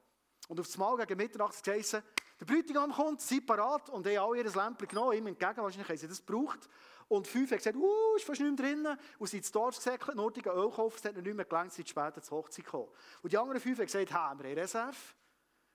Und 0.49 0.61
auf 0.61 0.67
das 0.67 0.77
Mal 0.77 0.97
gegen 0.99 1.17
Mitternacht 1.17 1.63
geheißen, 1.63 2.03
der 2.41 2.47
Bräutigam 2.47 2.93
kommt, 2.93 3.21
seid 3.21 3.47
parat 3.47 3.89
und 3.91 4.07
haben 4.07 4.19
alle 4.19 4.39
ihr 4.39 4.45
Lämpchen 4.45 4.89
genommen, 4.89 5.17
ihm 5.17 5.27
entgegen, 5.27 5.59
wahrscheinlich 5.59 5.89
haben 5.89 5.97
sie 5.99 6.09
das 6.09 6.25
gebraucht. 6.25 6.69
Und 7.09 7.27
fünf 7.27 7.51
haben 7.51 7.59
gesagt, 7.59 7.77
uh, 7.77 8.17
ist 8.17 8.25
fast 8.25 8.41
nicht 8.41 8.59
mehr 8.59 8.67
drinnen. 8.67 8.99
Und 9.19 9.27
sie 9.27 9.33
sind 9.33 9.41
ins 9.41 9.53
Dorf 9.53 9.77
gesäckelt, 9.77 10.17
nur 10.17 10.33
die 10.33 10.47
Öl 10.47 10.71
gekauft, 10.71 10.99
es 10.99 11.05
hat 11.05 11.17
nicht 11.17 11.35
mehr 11.35 11.45
gelangt, 11.45 11.73
sind 11.73 11.89
später 11.89 12.23
zur 12.23 12.39
Hochzeit 12.39 12.65
gekommen. 12.65 12.89
Und 13.23 13.33
die 13.33 13.37
anderen 13.37 13.61
fünf 13.61 13.79
haben 13.79 13.87
gesagt, 13.87 14.13
haben 14.13 14.39
wir 14.39 14.47
eine 14.47 14.61
Reserve. 14.61 14.97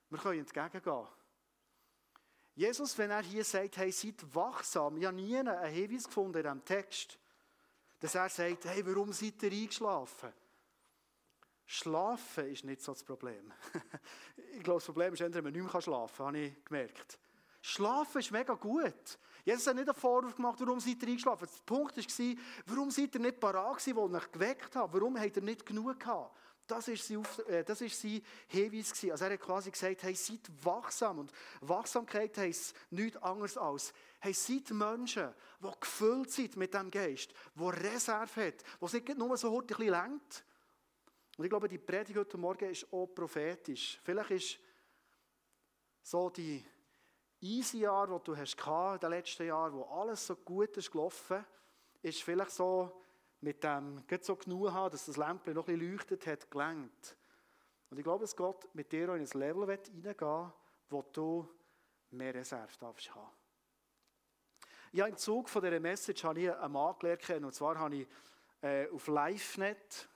Wir 0.10 0.20
können 0.20 0.40
entgegengehen. 0.40 1.08
Jesus, 2.56 2.98
wenn 2.98 3.12
er 3.12 3.22
hier 3.22 3.44
sagt, 3.44 3.78
hey, 3.78 3.92
seid 3.92 4.24
wachsam, 4.34 4.98
ich 4.98 5.06
habe 5.06 5.16
nie 5.16 5.38
einen 5.38 5.66
Hinweis 5.66 6.06
gefunden 6.06 6.38
in 6.38 6.44
diesem 6.44 6.66
Text, 6.66 7.20
dass 8.00 8.16
er 8.16 8.30
sagt, 8.30 8.66
hey, 8.66 8.86
warum 8.86 9.12
seid 9.12 9.44
ihr 9.44 9.52
eingeschlafen? 9.52 10.32
Schlafen 11.66 12.48
ist 12.52 12.64
nicht 12.64 12.82
so 12.82 12.94
das 12.94 13.04
Problem. 13.04 13.52
ich 14.54 14.64
glaube, 14.64 14.78
das 14.78 14.86
Problem 14.86 15.14
ist, 15.14 15.20
wenn 15.20 15.44
man 15.44 15.52
nicht 15.52 15.74
mehr 15.74 15.82
schlafen 15.82 16.18
kann, 16.18 16.28
habe 16.28 16.40
ich 16.40 16.66
gemerkt. 16.66 17.20
Schlafen 17.62 18.20
ist 18.20 18.32
mega 18.32 18.54
gut. 18.54 19.18
Jesus 19.44 19.68
hat 19.68 19.76
nicht 19.76 19.90
einen 19.90 19.98
Vorwurf 19.98 20.36
gemacht, 20.36 20.60
warum 20.60 20.80
seid 20.80 21.02
ihr 21.02 21.10
eingeschlafen. 21.10 21.48
Der 21.48 21.64
Punkt 21.66 21.98
war, 21.98 22.36
warum 22.68 22.92
seid 22.92 23.16
ihr 23.16 23.22
nicht 23.22 23.40
parat 23.40 23.78
gewesen, 23.78 23.96
wo 23.96 24.16
euch 24.16 24.32
geweckt 24.32 24.76
habt? 24.76 24.94
Warum 24.94 25.20
habt 25.20 25.36
ihr 25.36 25.42
nicht 25.42 25.66
genug 25.66 26.00
gehabt? 26.00 26.38
Das 26.68 26.88
ist, 26.88 27.08
sein, 27.08 27.24
äh, 27.48 27.64
das 27.64 27.82
ist 27.82 28.02
sein 28.02 28.22
Hinweis. 28.48 28.92
Gewesen. 28.92 29.12
Also 29.12 29.26
er 29.26 29.34
hat 29.34 29.40
quasi 29.40 29.72
gesagt, 29.72 30.04
hey, 30.04 30.16
seid 30.16 30.40
wachsam. 30.64 31.20
Und 31.20 31.32
Wachsamkeit 31.62 32.38
heisst 32.38 32.76
nichts 32.90 33.18
anderes 33.18 33.58
als, 33.58 33.94
hey, 34.20 34.34
seid 34.34 34.72
Menschen, 34.72 35.34
die 35.62 35.80
gefüllt 35.80 36.32
sind 36.32 36.58
mit 36.58 36.74
dem 36.74 36.90
Geist, 36.90 37.34
die 37.54 37.64
Reserve 37.64 38.48
hat, 38.48 38.64
die 38.82 38.96
nicht 38.96 39.18
nur 39.18 39.38
so 39.38 39.52
heute 39.52 39.76
ein 39.76 39.78
bisschen 39.78 39.92
lenkt. 39.92 40.44
Und 41.38 41.44
ich 41.46 41.50
glaube, 41.50 41.68
die 41.68 41.78
Predigt 41.78 42.18
heute 42.18 42.38
Morgen 42.38 42.70
ist 42.70 42.92
auch 42.92 43.08
prophetisch. 43.08 44.00
Vielleicht 44.04 44.32
ist 44.32 44.60
so 46.02 46.30
die 46.30 46.66
easy 47.42 47.80
Jahr, 47.80 48.08
die 48.08 48.24
du 48.24 48.36
hast 48.36 48.58
in 48.58 49.00
den 49.00 49.10
letzten 49.10 49.46
Jahren, 49.46 49.74
wo 49.74 49.84
alles 49.84 50.26
so 50.26 50.36
gut 50.36 50.78
ist 50.78 50.92
gelaufen, 50.92 51.46
ist 52.02 52.24
vielleicht 52.24 52.52
so 52.52 53.02
mit 53.42 53.64
dem 53.64 54.04
so 54.22 54.36
genug 54.36 54.72
haben, 54.72 54.92
dass 54.92 55.06
das 55.06 55.18
Lämpchen 55.18 55.54
noch 55.54 55.68
ein 55.68 55.78
bisschen 55.78 55.92
leuchtet, 55.92 56.28
hat 56.28 56.50
gelangt. 56.50 57.18
Und 57.90 57.98
ich 57.98 58.04
glaube, 58.04 58.24
dass 58.24 58.36
Gott 58.36 58.68
mit 58.74 58.92
dir 58.92 59.10
in 59.14 59.22
ein 59.22 59.40
Level 59.40 59.80
hineingehen 59.86 60.52
wo 60.90 61.02
du 61.02 61.50
mehr 62.12 62.34
Reserve 62.34 62.72
darfst 62.80 63.14
haben. 63.14 63.32
Ja, 64.92 65.08
im 65.08 65.18
Zug 65.18 65.50
von 65.50 65.62
dieser 65.62 65.80
Message 65.80 66.24
habe 66.24 66.40
ich 66.40 66.52
einen 66.52 66.72
Mann 66.72 66.96
gelernt 67.00 67.44
und 67.44 67.54
zwar 67.54 67.78
habe 67.78 67.96
ich 67.96 68.08
äh, 68.62 68.88
auf 68.90 69.08
LiveNet, 69.08 70.08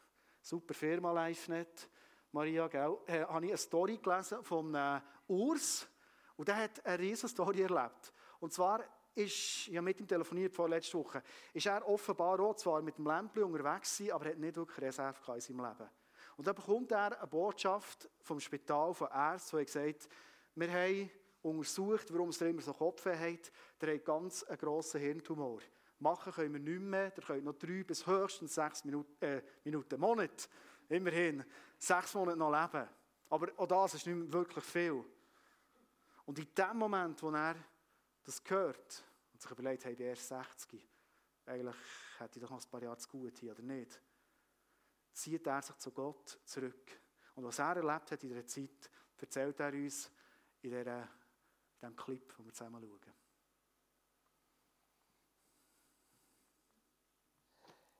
super 0.41 0.73
Firma 0.73 1.27
LiveNet, 1.27 1.89
Maria, 2.31 2.67
gell, 2.67 2.97
äh, 3.07 3.21
habe 3.25 3.45
ich 3.45 3.51
eine 3.51 3.57
Story 3.57 3.97
gelesen 3.97 4.43
von 4.43 4.73
äh, 4.75 5.01
Urs, 5.27 5.87
und 6.39 6.47
der 6.47 6.55
hat 6.55 6.85
eine 6.85 6.99
riesige 6.99 7.27
Story 7.27 7.63
erlebt. 7.63 8.13
Und 8.39 8.53
zwar 8.53 8.81
ist, 9.19 9.67
ich 9.67 9.75
habe 9.75 9.83
mit 9.83 9.99
ihm 9.99 10.07
telefoniert 10.07 10.53
vor 10.53 10.69
letzter 10.69 10.97
Woche, 10.99 11.21
ist 11.53 11.65
er 11.65 11.87
offenbar 11.87 12.39
auch 12.39 12.55
zwar 12.55 12.81
mit 12.81 12.97
dem 12.97 13.05
Lämpchen 13.05 13.43
unterwegs 13.43 13.97
gewesen, 13.97 14.13
aber 14.13 14.25
er 14.25 14.31
hat 14.31 14.39
nicht 14.39 14.55
wirklich 14.55 14.81
Reserve 14.81 15.33
in 15.33 15.41
seinem 15.41 15.65
Leben. 15.65 15.89
Und 16.37 16.47
dann 16.47 16.55
bekommt 16.55 16.91
er 16.91 17.19
eine 17.19 17.27
Botschaft 17.27 18.09
vom 18.21 18.39
Spital, 18.39 18.93
von 18.93 19.09
Ärzten, 19.11 19.57
die 19.57 19.65
gesagt 19.65 20.09
wir 20.55 20.71
haben 20.71 21.09
untersucht, 21.41 22.11
warum 22.11 22.29
es 22.29 22.41
immer 22.41 22.61
so 22.61 22.73
Kopfweh 22.73 23.15
hat. 23.15 23.51
Der 23.79 23.95
hat 23.95 24.05
ganz 24.05 24.43
einen 24.43 24.57
grossen 24.57 24.99
Hirntumor. 24.99 25.59
Machen 25.99 26.33
können 26.33 26.53
wir 26.53 26.59
nicht 26.59 26.81
mehr, 26.81 27.11
der 27.11 27.23
könnt 27.23 27.45
noch 27.45 27.53
drei 27.53 27.83
bis 27.83 28.05
höchstens 28.05 28.55
sechs 28.55 28.83
Minuten, 28.83 29.23
äh, 29.23 29.41
Minuten 29.63 29.99
Monat, 29.99 30.49
immerhin, 30.89 31.45
sechs 31.77 32.13
Monate 32.13 32.37
noch 32.37 32.51
leben. 32.51 32.87
Aber 33.29 33.47
auch 33.57 33.67
das 33.67 33.93
ist 33.95 34.07
nicht 34.07 34.31
wirklich 34.31 34.65
viel. 34.65 35.03
Und 36.25 36.39
in 36.39 36.47
dem 36.55 36.77
Moment, 36.77 37.21
wo 37.21 37.31
er 37.31 37.55
das 38.23 38.43
gehört 38.43 39.03
und 39.39 39.43
sich 39.43 39.51
überlegt, 39.51 39.85
ich 39.85 39.97
bin 39.97 40.07
erst 40.07 40.27
60, 40.27 40.85
eigentlich 41.45 41.75
hätte 42.17 42.39
ich 42.39 42.43
doch 42.43 42.51
noch 42.51 42.61
ein 42.61 42.69
paar 42.69 42.83
Jahre 42.83 42.97
zu 42.97 43.07
gut 43.07 43.37
hier, 43.37 43.53
oder 43.53 43.61
nicht? 43.61 44.01
Zieht 45.13 45.47
er 45.47 45.61
sich 45.61 45.77
zu 45.77 45.91
Gott 45.91 46.39
zurück. 46.43 46.99
Und 47.35 47.45
was 47.45 47.59
er 47.59 47.77
erlebt 47.77 48.11
hat 48.11 48.21
in 48.23 48.29
dieser 48.29 48.45
Zeit, 48.45 48.89
erzählt 49.17 49.59
er 49.61 49.71
uns 49.71 50.11
in 50.61 50.71
diesem 50.71 51.95
Clip, 51.95 52.35
den 52.35 52.45
wir 52.45 52.53
zusammen 52.53 52.81
schauen. 52.81 53.13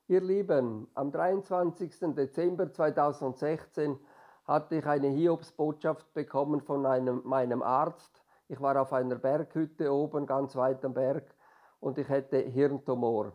Ihr 0.07 0.21
Lieben, 0.21 0.89
am 0.93 1.11
23. 1.11 1.99
Dezember 2.15 2.73
2016 2.73 3.97
hatte 4.43 4.75
ich 4.75 4.85
eine 4.85 5.07
Hiobsbotschaft 5.07 6.13
bekommen 6.13 6.59
von 6.61 6.85
einem, 6.85 7.21
meinem 7.23 7.61
Arzt. 7.61 8.23
Ich 8.51 8.59
war 8.59 8.81
auf 8.81 8.91
einer 8.93 9.15
Berghütte 9.15 9.93
oben, 9.93 10.25
ganz 10.25 10.55
weit 10.55 10.83
am 10.83 10.95
Berg, 10.95 11.35
und 11.79 11.99
ich 11.99 12.09
hätte 12.09 12.39
Hirntumor. 12.39 13.31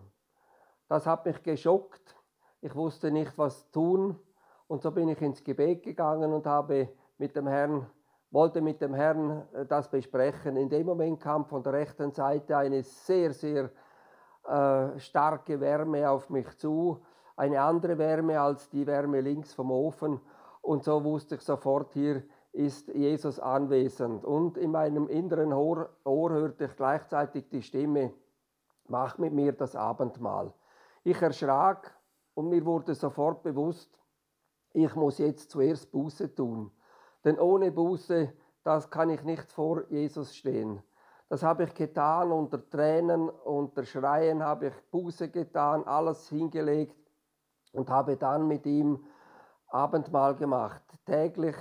Das 0.89 1.07
hat 1.07 1.25
mich 1.25 1.41
geschockt. 1.41 2.17
Ich 2.61 2.75
wusste 2.75 3.13
nicht, 3.13 3.39
was 3.39 3.71
tun. 3.71 4.19
Und 4.67 4.83
so 4.83 4.91
bin 4.91 5.09
ich 5.09 5.23
ins 5.23 5.45
Gebet 5.45 5.85
gegangen 5.85 6.33
und 6.33 6.47
habe 6.47 6.89
mit 7.19 7.37
dem 7.37 7.47
Herrn, 7.47 7.87
wollte 8.33 8.61
mit 8.61 8.81
dem 8.81 8.93
Herrn 8.93 9.47
äh, 9.53 9.65
das 9.67 9.89
besprechen. 9.89 10.57
In 10.57 10.69
dem 10.69 10.85
Moment 10.85 11.21
kam 11.21 11.45
von 11.45 11.63
der 11.63 11.75
rechten 11.75 12.11
Seite 12.11 12.57
eine 12.57 12.83
sehr, 12.83 13.33
sehr 13.33 13.71
äh, 14.49 14.99
starke 14.99 15.61
Wärme 15.61 16.11
auf 16.11 16.29
mich 16.29 16.59
zu, 16.59 17.01
eine 17.37 17.63
andere 17.63 17.99
Wärme 17.99 18.41
als 18.41 18.69
die 18.69 18.85
Wärme 18.85 19.21
links 19.21 19.55
vom 19.55 19.71
Ofen. 19.71 20.21
Und 20.61 20.83
so 20.83 21.05
wusste 21.05 21.37
ich 21.37 21.43
sofort, 21.43 21.93
hier 21.93 22.25
ist 22.55 22.89
Jesus 22.89 23.41
anwesend. 23.41 24.25
Und 24.25 24.57
in 24.57 24.71
meinem 24.71 25.09
inneren 25.09 25.53
Ohr, 25.53 25.91
Ohr 26.05 26.31
hörte 26.31 26.65
ich 26.65 26.77
gleichzeitig 26.77 27.49
die 27.49 27.63
Stimme, 27.63 28.13
mach 28.87 29.19
mit 29.19 29.33
mir 29.33 29.53
das 29.53 29.75
Abendmahl. 29.75 30.53
Ich 31.03 31.21
erschrak 31.21 31.95
und 32.35 32.49
mir 32.49 32.65
wurde 32.65 32.95
sofort 32.95 33.43
bewusst, 33.43 33.99
ich 34.73 34.95
muss 34.95 35.19
jetzt 35.19 35.51
zuerst 35.51 35.91
Buße 35.93 36.35
tun. 36.35 36.71
Denn 37.25 37.39
ohne 37.39 37.71
Buße, 37.71 38.33
das 38.63 38.91
kann 38.91 39.11
ich 39.11 39.23
nicht 39.25 39.51
vor 39.53 39.89
Jesus 39.91 40.35
stehen. 40.35 40.83
Das 41.29 41.43
habe 41.43 41.65
ich 41.65 41.75
getan, 41.75 42.33
unter 42.33 42.69
Tränen, 42.69 43.29
unter 43.29 43.85
Schreien 43.85 44.43
habe 44.43 44.69
ich 44.69 44.75
Buße 44.91 45.31
getan, 45.31 45.85
alles 45.85 46.29
hingelegt 46.29 46.97
und 47.73 47.91
habe 47.91 48.17
dann 48.17 48.47
mit 48.47 48.67
ihm 48.67 49.05
Abendmahl 49.69 50.37
gemacht. 50.37 50.83
Täglich 51.05 51.57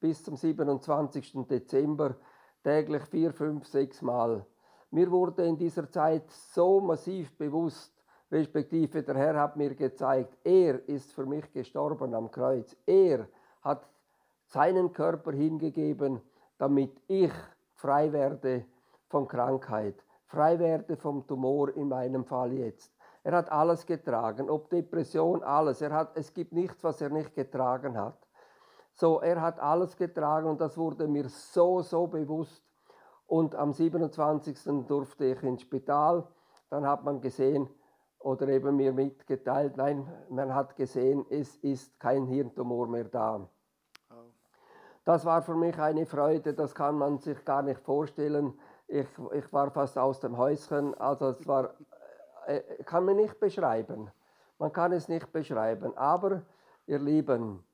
bis 0.00 0.22
zum 0.22 0.36
27. 0.36 1.46
Dezember, 1.48 2.16
täglich 2.62 3.02
vier, 3.04 3.32
fünf, 3.32 3.66
sechs 3.66 4.02
Mal. 4.02 4.44
Mir 4.90 5.10
wurde 5.10 5.44
in 5.46 5.56
dieser 5.56 5.90
Zeit 5.90 6.30
so 6.30 6.80
massiv 6.80 7.36
bewusst, 7.36 7.92
respektive 8.30 9.02
der 9.02 9.16
Herr 9.16 9.40
hat 9.40 9.56
mir 9.56 9.74
gezeigt, 9.74 10.36
er 10.44 10.88
ist 10.88 11.12
für 11.12 11.26
mich 11.26 11.50
gestorben 11.52 12.14
am 12.14 12.30
Kreuz. 12.30 12.76
Er 12.86 13.28
hat 13.62 13.88
seinen 14.46 14.92
Körper 14.92 15.32
hingegeben, 15.32 16.20
damit 16.58 17.00
ich 17.08 17.32
frei 17.74 18.12
werde 18.12 18.64
von 19.08 19.28
Krankheit, 19.28 20.02
frei 20.26 20.58
werde 20.58 20.96
vom 20.96 21.26
Tumor 21.26 21.74
in 21.76 21.88
meinem 21.88 22.24
Fall 22.24 22.52
jetzt. 22.52 22.92
Er 23.22 23.32
hat 23.32 23.50
alles 23.50 23.84
getragen, 23.84 24.48
ob 24.48 24.70
Depression, 24.70 25.42
alles. 25.42 25.80
Er 25.80 25.92
hat, 25.92 26.16
es 26.16 26.32
gibt 26.32 26.52
nichts, 26.52 26.84
was 26.84 27.00
er 27.00 27.10
nicht 27.10 27.34
getragen 27.34 27.98
hat. 27.98 28.25
So, 28.98 29.20
er 29.20 29.42
hat 29.42 29.60
alles 29.60 29.94
getragen 29.94 30.48
und 30.48 30.58
das 30.58 30.78
wurde 30.78 31.06
mir 31.06 31.28
so, 31.28 31.82
so 31.82 32.06
bewusst. 32.06 32.64
Und 33.26 33.54
am 33.54 33.74
27. 33.74 34.86
durfte 34.86 35.26
ich 35.26 35.42
ins 35.42 35.62
Spital. 35.62 36.26
Dann 36.70 36.86
hat 36.86 37.04
man 37.04 37.20
gesehen 37.20 37.68
oder 38.20 38.48
eben 38.48 38.74
mir 38.74 38.94
mitgeteilt, 38.94 39.76
nein, 39.76 40.10
man 40.30 40.54
hat 40.54 40.74
gesehen, 40.76 41.26
es 41.28 41.56
ist 41.56 42.00
kein 42.00 42.26
Hirntumor 42.26 42.88
mehr 42.88 43.04
da. 43.04 43.46
Das 45.04 45.24
war 45.24 45.42
für 45.42 45.54
mich 45.54 45.78
eine 45.78 46.06
Freude, 46.06 46.54
das 46.54 46.74
kann 46.74 46.96
man 46.96 47.18
sich 47.18 47.44
gar 47.44 47.62
nicht 47.62 47.80
vorstellen. 47.80 48.58
Ich, 48.88 49.06
ich 49.32 49.52
war 49.52 49.70
fast 49.70 49.98
aus 49.98 50.20
dem 50.20 50.38
Häuschen. 50.38 50.94
Also 50.94 51.28
es 51.28 51.46
war, 51.46 51.74
äh, 52.46 52.60
kann 52.84 53.04
man 53.04 53.16
nicht 53.16 53.38
beschreiben. 53.38 54.10
Man 54.58 54.72
kann 54.72 54.92
es 54.92 55.06
nicht 55.08 55.32
beschreiben. 55.32 55.96
Aber 55.96 56.42
ihr 56.86 56.98
Lieben, 56.98 57.64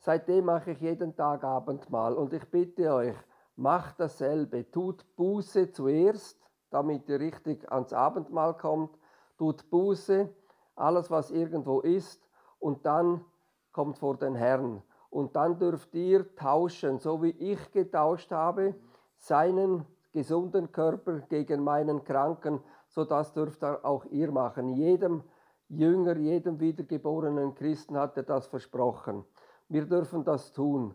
seitdem 0.00 0.46
mache 0.46 0.72
ich 0.72 0.80
jeden 0.80 1.14
Tag 1.14 1.44
Abendmahl 1.44 2.14
und 2.14 2.32
ich 2.32 2.44
bitte 2.50 2.92
euch, 2.92 3.16
macht 3.56 4.00
dasselbe. 4.00 4.70
Tut 4.70 5.04
Buße 5.16 5.70
zuerst, 5.70 6.38
damit 6.70 7.08
ihr 7.08 7.20
richtig 7.20 7.70
ans 7.70 7.92
Abendmahl 7.92 8.56
kommt. 8.56 8.98
Tut 9.38 9.70
Buße, 9.70 10.28
alles 10.76 11.10
was 11.10 11.30
irgendwo 11.30 11.80
ist, 11.80 12.26
und 12.58 12.84
dann 12.84 13.24
kommt 13.72 13.98
vor 13.98 14.16
den 14.16 14.34
Herrn. 14.34 14.82
Und 15.10 15.34
dann 15.34 15.58
dürft 15.58 15.94
ihr 15.94 16.34
tauschen, 16.36 16.98
so 16.98 17.22
wie 17.22 17.30
ich 17.30 17.72
getauscht 17.72 18.30
habe, 18.30 18.74
seinen 19.16 19.86
gesunden 20.12 20.72
Körper 20.72 21.20
gegen 21.20 21.62
meinen 21.62 22.04
kranken, 22.04 22.60
so 22.88 23.04
das 23.04 23.32
dürft 23.32 23.64
auch 23.64 24.04
ihr 24.06 24.30
machen. 24.30 24.70
Jedem 24.70 25.22
Jünger, 25.68 26.16
jedem 26.16 26.58
wiedergeborenen 26.58 27.54
Christen 27.54 27.96
hat 27.96 28.16
er 28.16 28.24
das 28.24 28.46
versprochen. 28.46 29.24
Wir 29.70 29.86
dürfen 29.86 30.24
das 30.24 30.52
tun. 30.52 30.94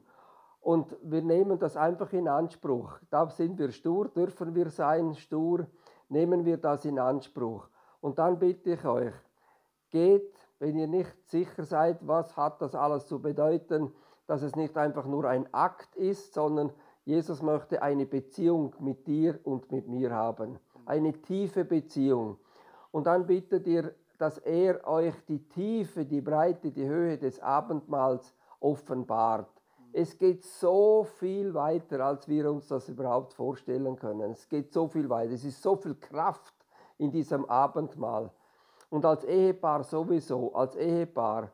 Und 0.59 0.95
wir 1.01 1.21
nehmen 1.21 1.57
das 1.57 1.77
einfach 1.77 2.11
in 2.11 2.27
Anspruch. 2.27 2.99
Da 3.09 3.27
sind 3.29 3.57
wir 3.57 3.71
stur, 3.71 4.09
dürfen 4.09 4.53
wir 4.53 4.69
sein, 4.69 5.15
stur, 5.15 5.65
nehmen 6.09 6.45
wir 6.45 6.57
das 6.57 6.85
in 6.85 6.99
Anspruch. 6.99 7.67
Und 8.01 8.19
dann 8.19 8.37
bitte 8.37 8.73
ich 8.73 8.85
euch, 8.85 9.13
geht, 9.91 10.33
wenn 10.59 10.77
ihr 10.77 10.87
nicht 10.87 11.15
sicher 11.29 11.63
seid, 11.63 11.99
was 12.01 12.35
hat 12.35 12.61
das 12.61 12.75
alles 12.75 13.07
zu 13.07 13.21
bedeuten, 13.21 13.93
dass 14.27 14.41
es 14.41 14.55
nicht 14.55 14.77
einfach 14.77 15.05
nur 15.05 15.25
ein 15.25 15.51
Akt 15.53 15.95
ist, 15.95 16.33
sondern 16.33 16.71
Jesus 17.05 17.41
möchte 17.41 17.81
eine 17.81 18.05
Beziehung 18.05 18.75
mit 18.79 19.07
dir 19.07 19.39
und 19.43 19.71
mit 19.71 19.87
mir 19.87 20.11
haben. 20.11 20.59
Eine 20.85 21.13
tiefe 21.13 21.63
Beziehung. 21.63 22.37
Und 22.91 23.07
dann 23.07 23.25
bittet 23.27 23.67
ihr, 23.67 23.93
dass 24.17 24.37
er 24.39 24.85
euch 24.87 25.13
die 25.27 25.47
Tiefe, 25.47 26.05
die 26.05 26.21
Breite, 26.21 26.71
die 26.71 26.85
Höhe 26.85 27.17
des 27.17 27.39
Abendmahls 27.39 28.33
offenbart. 28.65 29.49
Es 29.93 30.17
geht 30.17 30.43
so 30.43 31.03
viel 31.03 31.53
weiter, 31.53 32.05
als 32.05 32.27
wir 32.27 32.51
uns 32.51 32.67
das 32.67 32.89
überhaupt 32.89 33.33
vorstellen 33.33 33.95
können. 33.95 34.31
Es 34.31 34.49
geht 34.49 34.73
so 34.73 34.87
viel 34.87 35.09
weiter. 35.09 35.33
Es 35.33 35.45
ist 35.45 35.61
so 35.61 35.75
viel 35.75 35.95
Kraft 35.95 36.53
in 36.97 37.11
diesem 37.11 37.45
Abendmahl. 37.45 38.29
Und 38.89 39.05
als 39.05 39.23
Ehepaar 39.23 39.83
sowieso, 39.83 40.53
als 40.53 40.75
Ehepaar, 40.75 41.51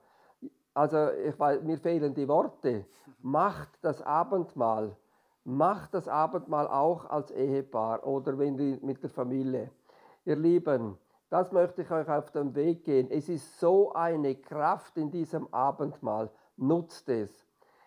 also 0.73 1.09
ich 1.11 1.37
weiß, 1.39 1.61
mir 1.63 1.77
fehlen 1.77 2.13
die 2.13 2.27
Worte, 2.27 2.85
macht 3.21 3.69
das 3.81 4.01
Abendmahl 4.01 4.95
Macht 5.43 5.95
das 5.95 6.07
Abendmahl 6.07 6.67
auch 6.67 7.09
als 7.09 7.31
Ehepaar 7.31 8.05
oder 8.05 8.37
wenn 8.37 8.59
ihr 8.59 8.77
mit 8.83 9.01
der 9.01 9.09
Familie. 9.09 9.71
Ihr 10.23 10.35
Lieben, 10.35 10.99
das 11.31 11.51
möchte 11.51 11.81
ich 11.81 11.89
euch 11.89 12.07
auf 12.07 12.29
den 12.29 12.53
Weg 12.53 12.83
gehen. 12.83 13.09
Es 13.09 13.27
ist 13.27 13.59
so 13.59 13.91
eine 13.93 14.35
Kraft 14.35 14.97
in 14.97 15.09
diesem 15.09 15.51
Abendmahl. 15.51 16.29
Nutzt 16.61 17.09
es. 17.09 17.31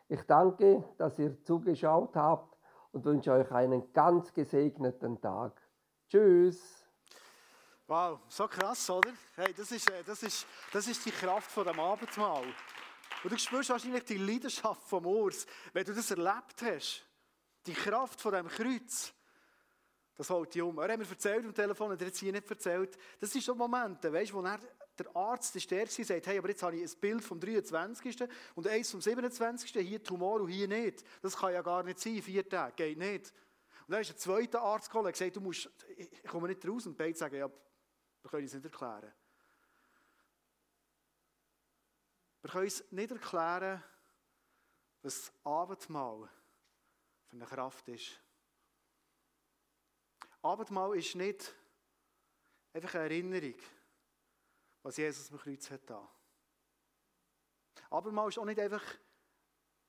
Ich 0.09 0.23
danke, 0.23 0.83
dass 0.99 1.19
ihr 1.19 1.41
zugeschaut 1.45 2.17
habt 2.17 2.59
und 2.91 3.05
wünsche 3.05 3.31
euch 3.31 3.51
einen 3.53 3.93
ganz 3.93 4.33
gesegneten 4.33 5.21
Tag. 5.21 5.63
Tschüss. 6.09 6.85
Wow, 7.87 8.19
so 8.29 8.49
krass, 8.49 8.91
oder? 8.91 9.13
Hey, 9.37 9.55
das 9.57 9.71
ist, 9.71 9.89
äh, 9.91 10.03
das 10.05 10.23
ist, 10.25 10.47
das 10.73 10.89
ist 10.89 11.05
die 11.07 11.13
Kraft 11.13 11.51
von 11.51 11.65
dem 11.65 11.79
Abendmahl. 11.79 12.45
Und 13.23 13.33
du 13.33 13.39
spürst 13.39 13.71
wahrscheinlich 13.71 14.05
die 14.05 14.19
Leidenschaft 14.19 14.83
vom 14.83 15.07
Urs, 15.07 15.47
wenn 15.73 15.85
du 15.85 15.95
das 15.95 16.11
erlebt 16.11 16.61
hast. 16.63 17.05
Die 17.67 17.75
Kraft 17.75 18.21
von 18.21 18.33
dem 18.33 18.49
Kreuz, 18.49 19.15
das 20.17 20.31
holt 20.31 20.53
dich 20.53 20.63
um. 20.63 20.77
Er 20.79 20.93
hat 20.93 20.99
mir 20.99 21.09
erzählt 21.09 21.45
am 21.45 21.55
Telefon, 21.55 21.93
er 21.93 22.07
hat 22.07 22.13
es 22.13 22.19
hier 22.19 22.33
nicht 22.33 22.51
erzählt. 22.51 22.99
Das 23.21 23.35
ist 23.35 23.45
so 23.45 23.55
Momente, 23.55 24.13
weißt, 24.13 24.35
wo 24.35 24.43
er, 24.43 24.59
der 24.99 25.15
Arzt, 25.17 25.55
der 25.55 25.61
Stärkste, 25.61 26.05
sagt, 26.05 26.27
hey, 26.27 26.39
aber 26.39 26.49
jetzt 26.49 26.63
habe 26.63 26.77
ich 26.77 26.83
ein 26.83 27.01
Bild 27.01 27.25
vom 27.25 27.41
23. 27.41 28.25
und 28.55 28.67
eins 28.67 28.91
vom 28.91 29.01
27. 29.01 29.73
Hier 29.87 30.03
Tumor 30.03 30.41
und 30.41 30.49
hier 30.49 30.69
nicht. 30.69 31.05
Das 31.23 31.37
kann 31.37 31.53
ja 31.53 31.63
gar 31.63 31.83
nicht 31.83 31.99
sein, 31.99 32.23
vier 32.23 32.49
Tage, 32.49 32.75
geht 32.77 32.99
nicht. 32.99 33.33
Und 33.87 33.93
dann 33.93 34.01
ist 34.01 34.11
ein 34.11 34.19
zweiter 34.19 34.63
Arzt 34.63 34.89
gekommen 34.89 35.07
und 35.07 35.13
gesagt, 35.13 35.37
du 35.37 35.41
musst, 35.41 35.69
ich 35.97 36.23
komme 36.25 36.49
nicht 36.49 36.67
raus. 36.67 36.87
Und 36.87 36.97
beide 36.97 37.17
sagen, 37.17 37.37
ja, 37.37 37.49
wir 37.49 38.31
können 38.31 38.47
es 38.47 38.55
nicht 38.55 38.65
erklären. 38.65 39.13
Wir 42.41 42.51
können 42.51 42.67
es 42.67 42.85
nicht 42.91 43.11
erklären, 43.11 43.83
was 45.03 45.33
Abendmahl 45.45 46.29
für 47.27 47.37
eine 47.37 47.47
Kraft 47.47 47.89
ist. 47.89 48.21
Abendmahl 50.43 50.97
ist 50.97 51.15
nicht 51.15 51.55
einfach 52.73 52.95
eine 52.95 53.05
Erinnerung, 53.05 53.55
was 54.85 54.99
Jesus 54.99 55.33
am 55.33 55.39
Kreuz 55.39 55.71
hat 55.71 55.89
da. 55.89 56.09
Abendmahl 57.89 58.29
ist 58.29 58.39
auch 58.39 58.45
nicht 58.45 58.61
einfach 58.61 58.85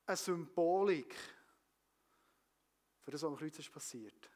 eine 0.06 0.16
Symbolik 0.16 1.14
für 3.02 3.10
das, 3.10 3.22
was 3.22 3.28
am 3.28 3.36
Kreuz 3.36 3.58
ist 3.58 3.70
passiert. 3.70 4.30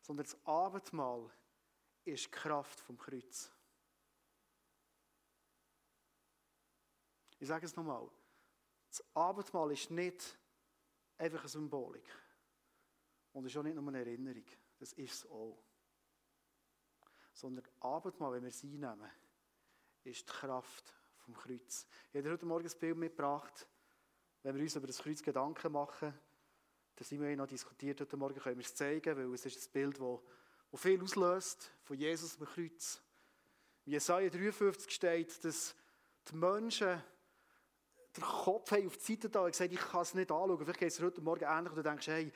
Sondern 0.00 0.24
das 0.24 0.46
Abendmahl 0.46 1.28
ist 2.04 2.26
die 2.26 2.30
Kraft 2.30 2.78
vom 2.80 2.96
Kreuz. 2.96 3.50
Ich 7.40 7.48
sage 7.48 7.66
es 7.66 7.74
nochmal. 7.74 8.08
Das 8.88 9.04
Abendmahl 9.14 9.72
ist 9.72 9.90
nicht 9.90 10.38
einfach 11.18 11.40
eine 11.40 11.48
Symbolik. 11.48 12.08
Und 13.32 13.44
es 13.44 13.52
ist 13.52 13.58
auch 13.58 13.62
nicht 13.64 13.74
nur 13.74 13.88
eine 13.88 13.98
Erinnerung. 13.98 14.46
Das 14.78 14.92
ist 14.92 15.14
es 15.14 15.30
auch. 15.30 15.58
Sondern 17.32 17.64
Abendmahl, 17.80 18.32
wenn 18.32 18.42
wir 18.42 18.48
es 18.48 18.62
einnehmen, 18.62 19.10
ist 20.04 20.28
die 20.28 20.32
Kraft 20.32 20.94
vom 21.18 21.34
Kreuz. 21.34 21.86
Ich 22.12 22.18
habe 22.18 22.30
heute 22.30 22.46
Morgen 22.46 22.66
ein 22.66 22.78
Bild 22.78 22.96
mitgebracht. 22.96 23.68
Wenn 24.42 24.56
wir 24.56 24.62
uns 24.62 24.76
über 24.76 24.86
das 24.86 24.98
Kreuz 24.98 25.22
Gedanken 25.22 25.72
machen, 25.72 26.14
da 26.96 27.04
sind 27.04 27.20
wir 27.20 27.34
noch 27.36 27.46
diskutiert 27.46 28.00
heute 28.00 28.16
Morgen, 28.16 28.38
können 28.38 28.58
wir 28.58 28.64
es 28.64 28.74
zeigen, 28.74 29.16
weil 29.16 29.32
es 29.34 29.46
ist 29.46 29.68
ein 29.68 29.72
Bild, 29.72 29.98
das, 29.98 30.20
das 30.70 30.80
viel 30.80 31.02
auslöst 31.02 31.70
von 31.82 31.96
Jesus 31.96 32.38
am 32.40 32.46
Kreuz. 32.46 33.02
Wie 33.84 33.92
Jesaja 33.92 34.28
53 34.28 34.90
steht, 34.90 35.44
dass 35.44 35.74
die 36.30 36.36
Menschen 36.36 37.02
den 38.16 38.24
Kopf 38.24 38.70
haben 38.72 38.86
auf 38.86 38.96
die 38.96 39.12
Seite 39.12 39.30
da 39.30 39.44
und 39.44 39.52
gesagt, 39.52 39.72
ich 39.72 39.80
kann 39.80 40.02
es 40.02 40.14
nicht 40.14 40.30
anschauen. 40.30 40.58
Vielleicht 40.58 40.78
geht 40.78 40.92
es 40.92 41.00
heute 41.00 41.20
Morgen 41.20 41.44
ähnlich 41.44 41.72
und 41.72 41.78
du 41.78 41.82
denkst, 41.82 42.06
hey, 42.08 42.32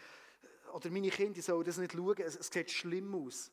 oder 0.72 0.90
meine 0.90 1.10
Kinder 1.10 1.42
sollen 1.42 1.64
das 1.64 1.78
nicht 1.78 1.92
schauen, 1.92 2.18
es, 2.18 2.36
es 2.36 2.46
sieht 2.48 2.70
schlimm 2.70 3.14
aus. 3.14 3.52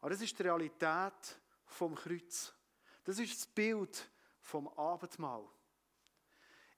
Aber 0.00 0.10
das 0.10 0.20
ist 0.20 0.38
die 0.38 0.42
Realität 0.42 1.40
vom 1.66 1.94
Kreuz. 1.94 2.52
Das 3.04 3.18
ist 3.18 3.34
das 3.34 3.46
Bild 3.46 4.10
vom 4.40 4.68
Abendmahl. 4.68 5.44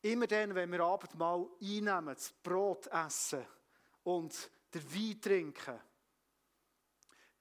Immer 0.02 0.26
dann, 0.26 0.54
wenn 0.54 0.72
wir 0.72 0.80
Abendmahl 0.80 1.46
einnehmen, 1.60 2.14
das 2.14 2.32
Brot 2.32 2.86
essen 2.86 3.46
und 4.04 4.50
den 4.72 4.94
Wein 4.94 5.20
trinken, 5.20 5.80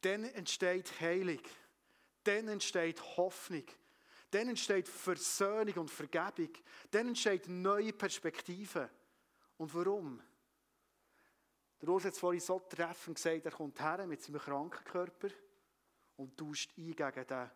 dann 0.02 0.26
entsteht 0.26 1.00
Heilung. 1.00 1.42
Dann 2.24 2.48
entsteht 2.50 3.02
Hoffnung. 3.18 3.66
Dann 4.32 4.50
entsteht 4.50 4.88
Versöhnung 4.88 5.76
und 5.76 5.92
Vergebung. 5.92 6.52
Dann 6.92 7.10
entsteht 7.10 7.48
neue 7.48 7.94
Perspektiven. 7.94 8.90
Und 9.58 9.74
warum? 9.74 10.22
Der 11.82 11.90
Urs 11.90 12.06
hat 12.06 12.14
es 12.14 12.20
vorhin 12.20 12.42
so 12.42 12.60
treffend 12.60 13.16
gesagt, 13.16 13.46
er 13.46 13.52
kommt 13.52 13.80
her 13.80 14.06
mit 14.06 14.22
seinem 14.22 14.40
kranken 14.40 14.84
Körper 14.84 15.30
und 16.20 16.38
tauscht 16.38 16.78
ein 16.78 16.92
gegen 16.92 17.28
den 17.28 17.50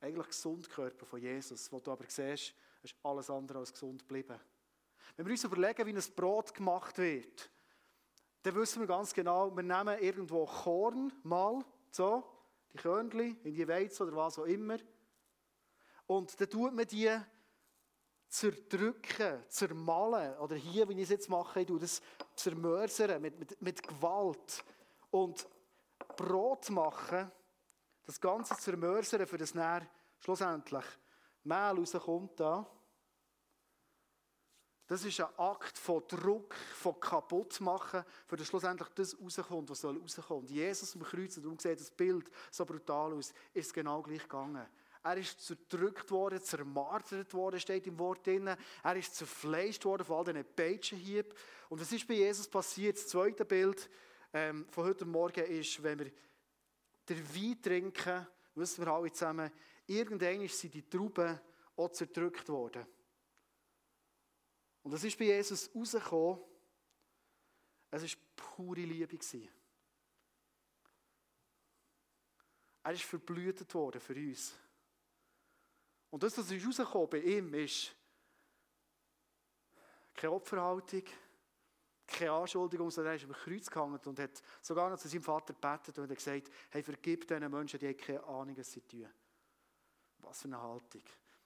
eigentlich 0.00 0.26
gesunden 0.26 0.70
Körper 0.70 1.06
von 1.06 1.20
Jesus, 1.20 1.70
wo 1.72 1.80
du 1.80 1.92
aber 1.92 2.04
siehst, 2.06 2.54
ist 2.82 2.94
alles 3.02 3.30
andere 3.30 3.58
als 3.58 3.72
gesund 3.72 4.00
geblieben. 4.00 4.38
Wenn 5.16 5.26
wir 5.26 5.32
uns 5.32 5.44
überlegen, 5.44 5.86
wie 5.86 5.94
ein 5.94 6.14
Brot 6.14 6.52
gemacht 6.52 6.98
wird, 6.98 7.50
dann 8.42 8.54
wissen 8.56 8.80
wir 8.80 8.86
ganz 8.86 9.14
genau, 9.14 9.54
wir 9.54 9.62
nehmen 9.62 9.98
irgendwo 9.98 10.44
Korn 10.44 11.12
mal, 11.22 11.64
so, 11.90 12.24
die 12.72 12.78
Körnchen, 12.78 13.40
in 13.44 13.54
die 13.54 13.66
Weizen 13.66 14.08
oder 14.08 14.16
was 14.16 14.38
auch 14.38 14.44
immer, 14.44 14.78
und 16.06 16.38
dann 16.38 16.50
tut 16.50 16.74
man 16.74 16.86
die 16.86 17.10
zerdrücken, 18.28 19.44
zermalen, 19.48 20.36
oder 20.38 20.56
hier, 20.56 20.88
wie 20.88 20.94
ich 20.94 21.02
es 21.02 21.10
jetzt 21.10 21.28
mache, 21.28 21.60
ich 21.60 21.66
tue 21.66 21.78
das 21.78 22.02
zermörsern 22.34 23.22
mit, 23.22 23.38
mit, 23.38 23.62
mit 23.62 23.82
Gewalt. 23.82 24.64
Und 25.10 25.46
Brot 26.16 26.70
machen, 26.70 27.30
das 28.04 28.20
Ganze 28.20 28.56
zermörsern, 28.56 29.26
für 29.26 29.38
das 29.38 29.54
nachher 29.54 29.88
schlussendlich 30.20 30.84
Mehl 31.44 31.56
rauskommt 31.56 32.38
da. 32.38 32.66
Das 34.86 35.04
ist 35.04 35.20
ein 35.20 35.38
Akt 35.38 35.78
von 35.78 36.02
Druck, 36.06 36.54
von 36.54 37.00
kaputtmachen, 37.00 38.04
für 38.26 38.36
das 38.36 38.46
schlussendlich 38.46 38.88
das 38.90 39.18
rauskommt, 39.18 39.70
was 39.70 39.80
soll 39.80 39.98
rauskommen. 39.98 40.46
Jesus 40.46 40.94
am 40.94 41.02
Kreuz, 41.02 41.36
und 41.36 41.44
darum 41.44 41.58
sieht 41.58 41.80
das 41.80 41.90
Bild 41.90 42.30
so 42.50 42.66
brutal 42.66 43.14
aus, 43.14 43.32
ist 43.54 43.72
genau 43.72 44.02
gleich 44.02 44.22
gegangen. 44.22 44.66
Er 45.04 45.16
ist 45.16 45.40
zerdrückt 45.40 46.10
worden, 46.10 46.40
zermartert 46.42 47.32
worden, 47.34 47.58
steht 47.58 47.86
im 47.86 47.98
Wort 47.98 48.24
drin. 48.24 48.54
Er 48.82 48.96
ist 48.96 49.16
zerfleischt 49.16 49.84
worden 49.84 50.04
von 50.04 50.18
all 50.18 50.24
diesen 50.24 50.44
Peitschenhieben. 50.54 51.32
Und 51.70 51.80
was 51.80 51.90
ist 51.90 52.06
bei 52.06 52.14
Jesus 52.14 52.46
passiert? 52.46 52.96
Das 52.96 53.08
zweite 53.08 53.44
Bild 53.44 53.90
ähm, 54.32 54.66
von 54.70 54.84
heute 54.84 55.04
Morgen 55.04 55.44
ist, 55.44 55.82
wenn 55.82 55.98
wir 55.98 56.12
den 57.08 57.34
Wein 57.34 57.62
trinken, 57.62 58.26
wissen 58.54 58.84
wir 58.84 58.92
alle 58.92 59.12
zusammen, 59.12 59.50
irgendwann 59.86 60.46
sind 60.48 60.74
die 60.74 60.88
Trauben 60.88 61.40
auch 61.76 61.90
zerdrückt 61.90 62.48
worden. 62.48 62.86
Und 64.82 64.92
das 64.92 65.04
ist 65.04 65.18
bei 65.18 65.26
Jesus 65.26 65.70
rausgekommen, 65.74 66.40
es 67.90 68.02
war 68.02 68.22
pure 68.36 68.80
Liebe. 68.80 69.18
Er 72.84 72.92
ist 72.92 73.02
verblüht 73.02 73.74
worden 73.74 74.00
für 74.00 74.14
uns. 74.14 74.54
Und 76.10 76.22
das, 76.22 76.36
was 76.36 76.50
ist 76.50 76.66
rausgekommen 76.66 77.10
bei 77.10 77.18
ihm, 77.18 77.54
ist 77.54 77.94
keine 80.14 80.32
Opferhaltung, 80.32 81.04
keine 82.12 82.32
Anschuldigung, 82.32 82.90
sondern 82.90 83.12
er 83.12 83.16
ist 83.16 83.24
am 83.24 83.32
Kreuz 83.32 83.68
gehangen 83.68 84.00
und 84.04 84.18
hat 84.18 84.42
sogar 84.60 84.90
noch 84.90 84.98
zu 84.98 85.08
seinem 85.08 85.22
Vater 85.22 85.54
gebetet 85.54 85.98
und 85.98 86.08
hat 86.08 86.16
gesagt, 86.16 86.50
hey, 86.70 86.82
vergib 86.82 87.26
diesen 87.26 87.50
Menschen, 87.50 87.78
die 87.78 87.88
haben 87.88 87.96
keine 87.96 88.24
Ahnung, 88.24 88.56
was 88.56 88.72
sie 88.72 88.80
tun. 88.82 89.08
Was 90.18 90.42
für 90.42 90.48
eine 90.48 90.60
Haltung. 90.60 91.02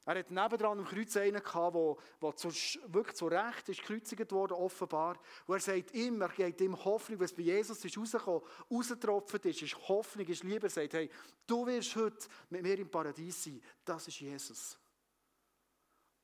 Er 0.07 0.21
hat 0.21 0.31
nebendran 0.31 0.79
am 0.79 0.85
Kreuz 0.85 1.17
einen 1.17 1.43
gehabt, 1.43 1.75
der, 1.75 1.97
der 2.23 2.37
zu, 2.37 2.49
wirklich 2.93 3.17
zu 3.17 3.27
Recht 3.27 3.69
ist 3.69 3.81
gekreuzigt 3.81 4.31
worden, 4.31 4.53
offenbar. 4.53 5.19
Und 5.47 5.57
er 5.57 5.61
sagt 5.61 5.91
immer, 5.93 6.27
er 6.27 6.51
gibt 6.51 6.61
ihm 6.61 6.85
Hoffnung, 6.85 7.19
was 7.19 7.33
bei 7.33 7.43
Jesus 7.43 7.85
ist 7.85 7.99
rausgekommen, 7.99 8.43
rausgetropft 8.71 9.45
ist, 9.47 9.63
ist 9.63 9.89
Hoffnung, 9.89 10.27
ist 10.29 10.45
Liebe. 10.45 10.69
Er 10.69 10.71
sagt, 10.71 10.95
hey, 10.95 11.11
du 11.45 11.67
wirst 11.67 11.97
heute 11.97 12.29
mit 12.51 12.63
mir 12.63 12.79
im 12.79 12.89
Paradies 12.89 13.43
sein. 13.43 13.61
Das 13.85 14.07
ist 14.07 14.21
Jesus. 14.21 14.79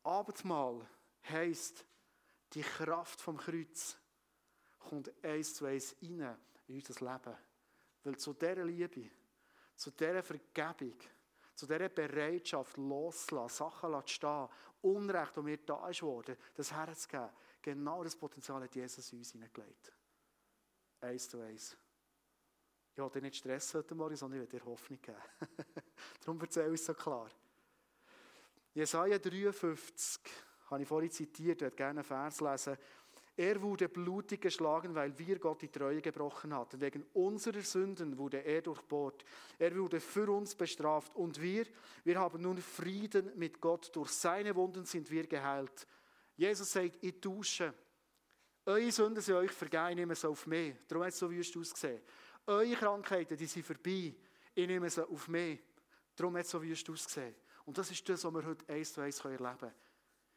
Abendmahl 0.05 0.89
heisst, 1.29 1.85
die 2.53 2.63
Kraft 2.63 3.21
vom 3.21 3.37
Kreuz 3.37 3.97
kommt 4.89 5.13
eins 5.25 5.55
zu 5.55 5.67
eins 5.67 5.97
rein 6.03 6.37
in 6.69 6.77
unser 6.77 6.95
Leben. 7.01 7.37
Weil 8.05 8.17
zu 8.17 8.33
dieser 8.35 8.65
Liebe, 8.65 9.11
zu 9.77 9.91
dieser 9.91 10.23
Vergebung, 10.23 10.99
zu 11.55 11.67
dieser 11.67 11.89
Bereitschaft 11.89 12.77
loszulassen, 12.77 13.57
Sachen 13.57 14.07
zu 14.07 14.13
stehen, 14.13 14.49
Unrecht, 14.83 15.37
das 15.37 15.45
mir 15.45 15.59
da 15.59 15.89
ist 15.89 16.03
worden, 16.03 16.37
das 16.55 16.73
herzugeben, 16.73 17.29
genau 17.61 18.03
das 18.03 18.17
Potenzial 18.17 18.63
hat 18.63 18.75
Jesus 18.75 19.13
in 19.13 19.19
uns 19.19 19.31
hineingelegt. 19.31 19.93
Eins 21.01 21.29
zu 21.29 21.41
eins. 21.41 21.77
Ich 22.95 22.99
will 22.99 23.09
dir 23.11 23.23
nicht 23.23 23.37
stressen 23.37 23.79
heute 23.79 23.95
Morgen, 23.95 24.17
sondern 24.17 24.43
ich 24.43 24.53
will 24.53 24.59
dir 24.61 24.67
Hoffnung 24.67 25.01
geben. 25.01 25.17
Darum 26.21 26.41
erzähle 26.41 26.75
ich 26.75 26.81
es 26.81 26.87
so 26.87 26.95
klar. 26.95 27.31
Jesaja 28.75 29.19
53, 29.19 30.21
habe 30.71 30.83
ich 30.83 30.89
vorhin 30.89 31.11
zitiert, 31.11 31.57
ich 31.57 31.67
würde 31.67 31.77
gerne 31.77 32.01
einen 32.01 32.05
Vers 32.05 32.41
lesen. 32.41 32.77
Er 33.37 33.63
wurde 33.63 33.89
blutig 33.89 34.43
geschlagen, 34.43 34.95
weil 34.95 35.19
wir 35.19 35.39
Gott 35.39 35.63
die 35.63 35.71
Treue 35.71 36.03
gebrochen 36.03 36.55
hatten. 36.55 36.81
Wegen 36.81 37.07
unserer 37.15 37.63
Sünden 37.63 38.19
wurde 38.19 38.45
er 38.45 38.61
durchbohrt. 38.61 39.25
Er 39.59 39.75
wurde 39.77 40.01
für 40.01 40.31
uns 40.31 40.55
bestraft. 40.55 41.15
Und 41.17 41.41
wir, 41.41 41.65
wir 42.05 42.21
haben 42.21 42.43
nun 42.43 42.59
Frieden 42.59 43.33
mit 43.37 43.59
Gott. 43.61 43.91
Durch 43.97 44.11
seine 44.11 44.55
Wunden 44.55 44.85
sind 44.85 45.11
wir 45.11 45.27
geheilt. 45.27 45.87
Jesus 46.37 46.73
sagt, 46.73 46.99
ich 47.01 47.21
dusche. 47.21 47.73
Eure 48.67 48.93
Sünden 48.93 49.23
sind 49.23 49.35
euch 49.35 49.51
vergeben, 49.51 49.89
ich 49.89 49.97
nehme 49.97 50.15
sie 50.15 50.29
auf 50.29 50.47
mich. 50.47 50.75
Darum 50.87 51.05
hat 51.05 51.13
es 51.13 51.19
so 51.19 51.31
wüst 51.31 51.57
ausgesehen. 51.57 52.01
Eure 52.47 52.75
Krankheiten, 52.75 53.37
die 53.37 53.47
sind 53.47 53.65
vorbei. 53.65 54.15
Ich 54.55 54.67
nehme 54.67 54.89
sie 54.89 55.09
auf 55.09 55.27
mich. 55.29 55.59
Darum 56.15 56.37
hat 56.37 56.45
es 56.45 56.51
so 56.51 56.63
wüst 56.63 56.89
ausgesehen. 56.89 57.35
Und 57.65 57.79
das 57.79 57.91
ist 57.91 58.07
das, 58.09 58.25
was 58.25 58.35
wir 58.35 58.45
heute 58.45 58.69
eins 58.73 58.93
zu 58.93 59.01
eins 59.01 59.19
erleben 59.21 59.59
können. 59.59 59.73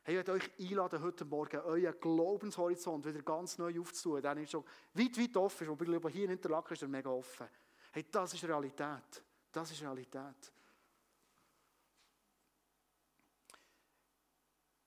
Hey, 0.07 0.19
ich 0.19 0.29
euch 0.29 0.51
einladen, 0.59 1.01
heute 1.01 1.25
Morgen 1.25 1.61
euren 1.61 1.99
Glaubenshorizont 1.99 3.07
wieder 3.07 3.23
ganz 3.23 3.57
neu 3.57 3.79
aufzutun. 3.79 4.21
Der 4.21 4.37
ist 4.37 4.51
schon 4.51 4.63
weit, 4.93 5.17
weit 5.17 5.35
offen. 5.35 5.67
Und 5.67 5.81
ich 5.81 6.13
hier 6.13 6.25
in 6.25 6.29
Interlaken 6.29 6.73
ist 6.73 6.83
er 6.83 6.87
mega 6.87 7.09
offen. 7.09 7.47
Hey, 7.91 8.05
das 8.11 8.35
ist 8.35 8.43
Realität. 8.43 9.23
Das 9.51 9.71
ist 9.71 9.81
Realität. 9.81 10.53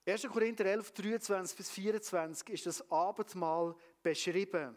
1. 0.07 0.29
Korinther 0.29 0.67
11, 0.67 0.93
23 0.93 1.57
bis 1.57 1.69
24 1.69 2.51
ist 2.51 2.67
das 2.67 2.89
Abendmahl 2.89 3.75
beschrieben. 4.01 4.77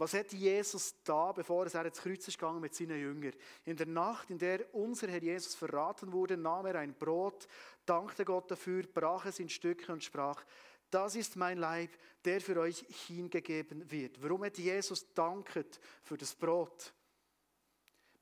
Was 0.00 0.14
hat 0.14 0.32
Jesus 0.32 0.94
da, 1.04 1.30
bevor 1.30 1.66
er 1.66 1.84
ins 1.84 2.00
Kreuz 2.00 2.26
ist 2.26 2.38
gegangen 2.38 2.62
mit 2.62 2.74
seinen 2.74 2.98
Jüngern? 2.98 3.34
In 3.66 3.76
der 3.76 3.86
Nacht, 3.86 4.30
in 4.30 4.38
der 4.38 4.74
unser 4.74 5.08
Herr 5.08 5.22
Jesus 5.22 5.54
verraten 5.54 6.10
wurde, 6.10 6.38
nahm 6.38 6.64
er 6.64 6.76
ein 6.76 6.94
Brot, 6.94 7.46
dankte 7.84 8.24
Gott 8.24 8.50
dafür, 8.50 8.84
brach 8.84 9.26
es 9.26 9.40
in 9.40 9.50
Stücke 9.50 9.92
und 9.92 10.02
sprach, 10.02 10.42
das 10.90 11.16
ist 11.16 11.36
mein 11.36 11.58
Leib, 11.58 11.90
der 12.24 12.40
für 12.40 12.58
euch 12.58 12.82
hingegeben 13.08 13.90
wird. 13.90 14.22
Warum 14.22 14.42
hat 14.42 14.56
Jesus 14.56 15.12
danket 15.12 15.78
für 16.02 16.16
das 16.16 16.34
Brot? 16.34 16.94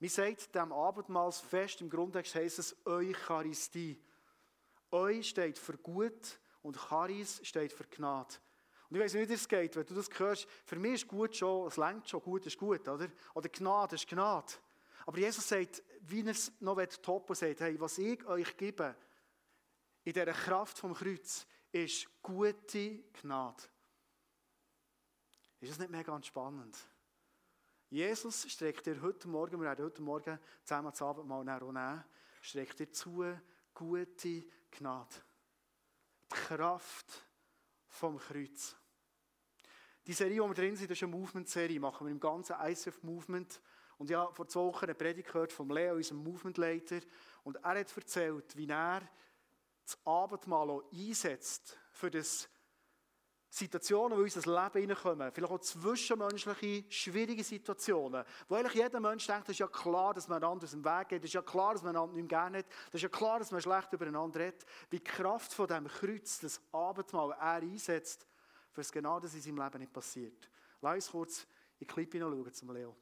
Mir 0.01 0.11
sagt 0.11 0.53
dem 0.57 0.73
Abendmahlsfest, 0.73 1.81
im 1.81 1.91
Grundtext 1.91 2.35
heißt 2.35 2.59
es 2.59 2.77
Eucharistie. 2.87 4.03
Eu 4.91 5.23
steht 5.23 5.61
für 5.61 5.79
gut 5.79 6.41
und 6.61 6.77
Charis 6.77 7.41
steht 7.45 7.73
für 7.73 7.85
Gnade. 7.85 8.35
Und 8.89 8.97
ich 8.97 9.03
weiß 9.03 9.15
nicht, 9.15 9.29
wie 9.29 9.35
es 9.35 9.49
geht, 9.49 9.77
wenn 9.77 9.85
du 9.85 9.95
das 9.95 10.09
hörst. 10.19 10.49
Für 10.65 10.77
mich 10.77 10.95
ist 10.95 11.09
gut 11.09 11.37
schon, 11.37 11.67
es 11.67 11.77
längt 11.77 12.09
schon, 12.09 12.23
gut 12.23 12.47
ist 12.47 12.57
gut, 12.57 12.89
oder? 12.89 13.09
Oder 13.35 13.49
Gnade 13.49 13.97
ist 13.97 14.09
Gnade. 14.09 14.55
Aber 15.07 15.19
Jesus 15.19 15.47
sagt, 15.47 15.83
wie 16.03 16.21
er 16.21 16.33
es 16.33 16.53
noch 16.61 16.77
toppen 17.03 17.35
sagt, 17.35 17.61
hey, 17.61 17.79
was 17.79 17.99
ich 17.99 18.25
euch 18.27 18.57
gebe, 18.57 18.95
in 20.05 20.13
dieser 20.13 20.33
Kraft 20.33 20.79
vom 20.79 20.95
Kreuz, 20.95 21.47
ist 21.71 22.09
gute 22.23 23.05
Gnade. 23.21 23.63
Ist 25.61 25.73
das 25.73 25.79
nicht 25.79 25.91
mega 25.91 26.23
spannend? 26.23 26.77
Jesus 27.91 28.51
streckt 28.51 28.87
dir 28.87 29.01
heute 29.03 29.29
Morgen, 29.29 29.61
wir 29.61 29.67
werden 29.67 29.85
heute 29.85 30.03
Morgen 30.03 30.39
zusammen 30.63 30.91
das 30.91 31.03
Abendmahl 31.03 31.45
nehmen, 31.45 32.05
streckt 32.41 32.79
dir 32.79 32.91
zu 32.91 33.25
gute 33.75 34.45
Gnade. 34.71 35.15
Die 36.31 36.35
Kraft 36.35 37.28
vom 37.89 38.19
Kreuz. 38.19 38.77
Die 40.07 40.13
Serie, 40.13 40.43
wo 40.43 40.49
wir 40.49 40.55
drin 40.55 40.77
sind, 40.77 40.91
ist 40.91 41.03
eine 41.03 41.13
Movement-Serie. 41.13 41.81
Machen 41.81 42.07
wir 42.07 42.13
im 42.13 42.21
ganzen 42.21 42.57
ICF-Movement. 42.59 43.61
Und 43.99 44.11
ich 44.11 44.17
habe 44.17 44.35
vor 44.35 44.49
zwei 44.49 44.61
Wochen 44.61 44.85
eine 44.85 44.95
Predigt 44.95 45.29
gehört 45.29 45.53
von 45.53 45.69
Leo, 45.69 45.97
unserem 45.97 46.23
Movement-Leiter. 46.23 47.01
Und 47.43 47.57
er 47.57 47.81
hat 47.81 47.97
erzählt, 47.97 48.57
wie 48.57 48.69
er 48.69 49.03
das 49.85 49.99
Abendmahl 50.07 50.83
einsetzt 50.93 51.79
für 51.91 52.11
das 52.11 52.49
Situationen, 53.51 54.19
die 54.19 54.29
in 54.29 54.37
unser 54.37 54.63
Leben 54.63 54.81
hineinkommen, 54.81 55.33
vielleicht 55.33 55.53
auch 55.53 55.61
zwischenmenschliche, 55.61 56.85
schwierige 56.93 57.43
Situationen, 57.43 58.25
wo 58.47 58.55
eigentlich 58.55 58.75
jeder 58.75 59.01
Mensch 59.01 59.27
denkt, 59.27 59.45
es 59.45 59.53
ist 59.53 59.61
ja 59.61 59.67
klar, 59.67 60.13
dass 60.13 60.29
man 60.29 60.43
einander 60.43 60.65
aus 60.65 60.73
dem 60.73 60.85
Weg 60.85 61.09
geht, 61.09 61.23
es 61.25 61.31
ist 61.31 61.35
ja 61.35 61.43
klar, 61.43 61.73
dass 61.73 61.83
man 61.83 61.97
einander 61.97 62.15
nicht 62.15 62.31
mehr 62.31 62.41
gerne 62.41 62.59
hat, 62.59 62.67
es 62.89 62.95
ist 62.95 63.03
ja 63.03 63.09
klar, 63.09 63.39
dass 63.39 63.51
man 63.51 63.63
schlecht 63.63 63.93
übereinander 63.93 64.41
redet, 64.41 64.67
wie 64.91 64.99
die 64.99 65.05
Kraft 65.05 65.55
von 65.55 65.67
diesem 65.67 65.89
Kreuz, 65.89 66.41
das 66.41 66.61
Abendmahl, 66.73 67.31
er 67.33 67.63
einsetzt, 67.63 68.27
für 68.71 68.83
es 68.83 68.93
genau 68.93 69.19
das 69.19 69.35
in 69.35 69.41
seinem 69.41 69.63
Leben 69.63 69.79
nicht 69.79 69.93
passiert. 69.93 70.51
Lass 70.83 70.95
uns 70.95 71.11
kurz 71.11 71.43
in 71.43 71.49
die 71.81 71.87
Clip 71.87 72.13
hineinschauen 72.13 72.53
zum 72.53 72.73
Leo. 72.73 72.97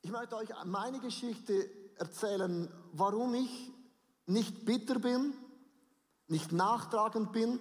Ich 0.00 0.12
möchte 0.12 0.36
euch 0.36 0.48
meine 0.64 1.00
Geschichte 1.00 1.68
erzählen, 1.96 2.72
warum 2.92 3.34
ich 3.34 3.75
nicht 4.26 4.64
bitter 4.64 4.98
bin, 4.98 5.34
nicht 6.28 6.52
nachtragend 6.52 7.32
bin, 7.32 7.58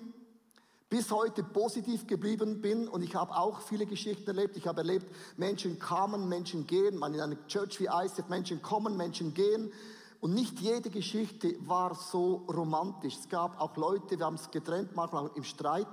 bis 0.90 1.12
heute 1.12 1.44
positiv 1.44 2.08
geblieben 2.08 2.62
bin 2.62 2.88
und 2.88 3.02
ich 3.02 3.16
habe 3.16 3.36
auch 3.36 3.62
viele 3.62 3.86
Geschichten 3.86 4.28
erlebt. 4.28 4.56
Ich 4.56 4.68
habe 4.68 4.82
erlebt, 4.82 5.08
Menschen 5.38 5.80
kamen, 5.80 6.30
Menschen 6.30 6.68
gehen, 6.68 6.98
man 6.98 7.14
in 7.14 7.22
einer 7.22 7.48
Church 7.48 7.80
wie 7.80 7.88
ICF, 7.88 8.30
Menschen 8.30 8.62
kommen, 8.62 8.96
Menschen 8.96 9.34
gehen 9.34 9.72
und 10.22 10.34
nicht 10.34 10.60
jede 10.60 10.90
Geschichte 10.90 11.56
war 11.68 11.96
so 11.96 12.46
romantisch. 12.48 13.18
Es 13.18 13.30
gab 13.30 13.60
auch 13.60 13.76
Leute, 13.78 14.18
wir 14.18 14.26
haben 14.26 14.36
es 14.36 14.50
getrennt, 14.52 14.96
manchmal 14.96 15.30
im 15.36 15.44
Streit. 15.44 15.88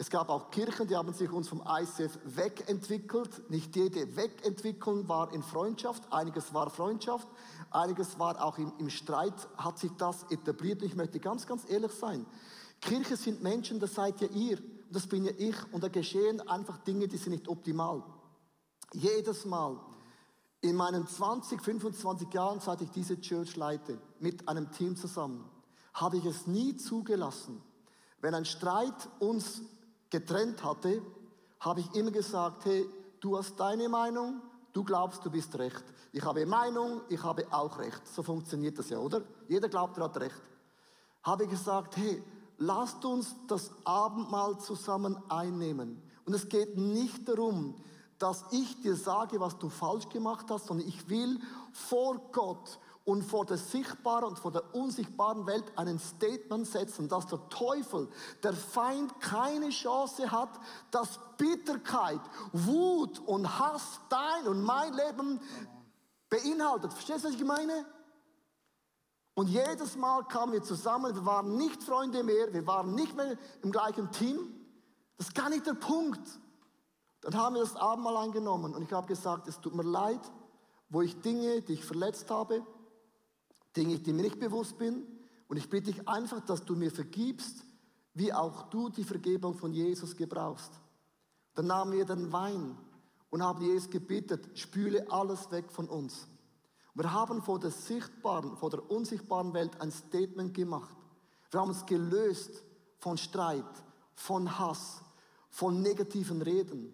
Es 0.00 0.10
gab 0.10 0.28
auch 0.28 0.52
Kirchen, 0.52 0.86
die 0.86 0.94
haben 0.94 1.12
sich 1.12 1.28
uns 1.28 1.48
vom 1.48 1.60
ICF 1.66 2.20
wegentwickelt. 2.24 3.50
Nicht 3.50 3.74
jede 3.74 4.16
Wegentwicklung 4.16 5.08
war 5.08 5.32
in 5.32 5.42
Freundschaft, 5.42 6.12
einiges 6.12 6.54
war 6.54 6.70
Freundschaft, 6.70 7.26
einiges 7.72 8.16
war 8.16 8.40
auch 8.40 8.58
im, 8.58 8.72
im 8.78 8.90
Streit, 8.90 9.34
hat 9.56 9.76
sich 9.80 9.90
das 9.98 10.22
etabliert. 10.30 10.84
Ich 10.84 10.94
möchte 10.94 11.18
ganz, 11.18 11.48
ganz 11.48 11.68
ehrlich 11.68 11.90
sein. 11.90 12.24
Kirche 12.80 13.16
sind 13.16 13.42
Menschen, 13.42 13.80
das 13.80 13.94
seid 13.94 14.20
ja 14.20 14.28
ihr, 14.28 14.58
und 14.58 14.94
das 14.94 15.08
bin 15.08 15.24
ja 15.24 15.32
ich, 15.36 15.56
und 15.72 15.82
da 15.82 15.88
geschehen 15.88 16.46
einfach 16.48 16.78
Dinge, 16.78 17.08
die 17.08 17.16
sind 17.16 17.32
nicht 17.32 17.48
optimal. 17.48 18.04
Jedes 18.92 19.46
Mal 19.46 19.80
in 20.60 20.76
meinen 20.76 21.08
20, 21.08 21.60
25 21.60 22.32
Jahren, 22.32 22.60
seit 22.60 22.82
ich 22.82 22.90
diese 22.90 23.20
Church 23.20 23.56
leite, 23.56 23.98
mit 24.20 24.48
einem 24.48 24.70
Team 24.70 24.94
zusammen, 24.94 25.44
habe 25.92 26.18
ich 26.18 26.24
es 26.24 26.46
nie 26.46 26.76
zugelassen, 26.76 27.60
wenn 28.20 28.34
ein 28.34 28.44
Streit 28.44 29.08
uns 29.18 29.60
getrennt 30.10 30.64
hatte, 30.64 31.02
habe 31.60 31.80
ich 31.80 31.94
immer 31.94 32.10
gesagt, 32.10 32.64
hey, 32.64 32.88
du 33.20 33.36
hast 33.36 33.58
deine 33.58 33.88
Meinung, 33.88 34.40
du 34.72 34.84
glaubst, 34.84 35.24
du 35.24 35.30
bist 35.30 35.58
recht. 35.58 35.84
Ich 36.12 36.24
habe 36.24 36.46
Meinung, 36.46 37.02
ich 37.08 37.22
habe 37.22 37.46
auch 37.50 37.78
recht. 37.78 38.06
So 38.06 38.22
funktioniert 38.22 38.78
das 38.78 38.88
ja, 38.90 38.98
oder? 38.98 39.22
Jeder 39.48 39.68
glaubt, 39.68 39.98
er 39.98 40.04
hat 40.04 40.18
recht. 40.18 40.40
Habe 41.22 41.44
ich 41.44 41.50
gesagt, 41.50 41.96
hey, 41.96 42.22
lasst 42.58 43.04
uns 43.04 43.34
das 43.46 43.70
Abendmahl 43.84 44.58
zusammen 44.58 45.16
einnehmen. 45.28 46.02
Und 46.24 46.34
es 46.34 46.48
geht 46.48 46.76
nicht 46.76 47.28
darum, 47.28 47.74
dass 48.18 48.44
ich 48.50 48.80
dir 48.80 48.96
sage, 48.96 49.40
was 49.40 49.58
du 49.58 49.68
falsch 49.68 50.08
gemacht 50.08 50.46
hast, 50.50 50.66
sondern 50.66 50.88
ich 50.88 51.08
will 51.08 51.40
vor 51.72 52.20
Gott 52.32 52.78
und 53.08 53.22
vor 53.22 53.46
der 53.46 53.56
sichtbaren 53.56 54.24
und 54.24 54.38
vor 54.38 54.52
der 54.52 54.74
unsichtbaren 54.74 55.46
Welt 55.46 55.64
einen 55.76 55.98
Statement 55.98 56.66
setzen, 56.66 57.08
dass 57.08 57.26
der 57.26 57.48
Teufel, 57.48 58.06
der 58.42 58.52
Feind 58.52 59.18
keine 59.18 59.70
Chance 59.70 60.30
hat, 60.30 60.50
dass 60.90 61.18
Bitterkeit, 61.38 62.20
Wut 62.52 63.18
und 63.20 63.58
Hass 63.58 63.98
dein 64.10 64.46
und 64.46 64.62
mein 64.62 64.92
Leben 64.92 65.40
beinhaltet. 66.28 66.92
Verstehst 66.92 67.24
du, 67.24 67.28
was 67.28 67.34
ich 67.34 67.44
meine? 67.44 67.86
Und 69.32 69.46
jedes 69.46 69.96
Mal 69.96 70.24
kamen 70.24 70.52
wir 70.52 70.62
zusammen, 70.62 71.14
wir 71.14 71.24
waren 71.24 71.56
nicht 71.56 71.82
Freunde 71.82 72.22
mehr, 72.22 72.52
wir 72.52 72.66
waren 72.66 72.94
nicht 72.94 73.16
mehr 73.16 73.38
im 73.62 73.72
gleichen 73.72 74.12
Team. 74.12 74.38
Das 75.16 75.28
ist 75.28 75.34
gar 75.34 75.48
nicht 75.48 75.66
der 75.66 75.72
Punkt. 75.72 76.28
Dann 77.22 77.34
haben 77.34 77.54
wir 77.54 77.62
das 77.62 77.74
Abendmahl 77.74 78.18
eingenommen 78.18 78.74
und 78.74 78.82
ich 78.82 78.92
habe 78.92 79.06
gesagt, 79.06 79.48
es 79.48 79.58
tut 79.62 79.74
mir 79.74 79.82
leid, 79.82 80.20
wo 80.90 81.00
ich 81.00 81.18
Dinge, 81.22 81.62
die 81.62 81.72
ich 81.72 81.84
verletzt 81.86 82.30
habe, 82.30 82.66
Dinge, 83.76 83.98
die 83.98 84.12
mir 84.12 84.22
nicht 84.22 84.38
bewusst 84.38 84.78
bin. 84.78 85.06
Und 85.48 85.56
ich 85.56 85.68
bitte 85.68 85.92
dich 85.92 86.08
einfach, 86.08 86.40
dass 86.40 86.64
du 86.64 86.76
mir 86.76 86.90
vergibst, 86.90 87.64
wie 88.14 88.32
auch 88.32 88.64
du 88.70 88.88
die 88.88 89.04
Vergebung 89.04 89.54
von 89.54 89.72
Jesus 89.72 90.16
gebrauchst. 90.16 90.72
Dann 91.54 91.66
nahmen 91.66 91.92
wir 91.92 92.04
den 92.04 92.32
Wein 92.32 92.76
und 93.30 93.42
haben 93.42 93.62
Jesus 93.62 93.90
gebeten, 93.90 94.40
spüle 94.54 95.10
alles 95.10 95.50
weg 95.50 95.70
von 95.70 95.88
uns. 95.88 96.26
Wir 96.94 97.12
haben 97.12 97.42
vor 97.42 97.60
der 97.60 97.70
sichtbaren, 97.70 98.56
vor 98.56 98.70
der 98.70 98.90
unsichtbaren 98.90 99.54
Welt 99.54 99.80
ein 99.80 99.92
Statement 99.92 100.52
gemacht. 100.52 100.96
Wir 101.50 101.60
haben 101.60 101.68
uns 101.68 101.86
gelöst 101.86 102.64
von 102.98 103.16
Streit, 103.16 103.64
von 104.14 104.58
Hass, 104.58 105.00
von 105.48 105.80
negativen 105.80 106.42
Reden. 106.42 106.92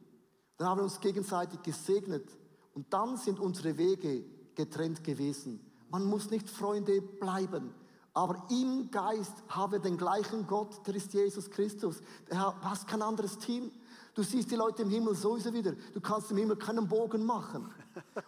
Dann 0.56 0.68
haben 0.68 0.78
wir 0.78 0.84
uns 0.84 1.00
gegenseitig 1.00 1.62
gesegnet 1.62 2.28
und 2.74 2.92
dann 2.92 3.16
sind 3.16 3.40
unsere 3.40 3.78
Wege 3.78 4.24
getrennt 4.54 5.02
gewesen. 5.02 5.60
Man 5.94 6.06
muss 6.06 6.28
nicht 6.28 6.50
Freunde 6.50 7.00
bleiben. 7.00 7.72
Aber 8.14 8.42
im 8.50 8.90
Geist 8.90 9.32
haben 9.46 9.70
wir 9.70 9.78
den 9.78 9.96
gleichen 9.96 10.44
Gott, 10.44 10.84
der 10.84 10.96
ist 10.96 11.14
Jesus 11.14 11.48
Christus. 11.48 12.00
Du 12.28 12.36
hast 12.36 12.88
kein 12.88 13.00
anderes 13.00 13.38
Team. 13.38 13.70
Du 14.12 14.24
siehst 14.24 14.50
die 14.50 14.56
Leute 14.56 14.82
im 14.82 14.90
Himmel 14.90 15.14
sowieso 15.14 15.52
wieder. 15.52 15.70
Du 15.92 16.00
kannst 16.00 16.32
im 16.32 16.38
Himmel 16.38 16.56
keinen 16.56 16.88
Bogen 16.88 17.24
machen. 17.24 17.72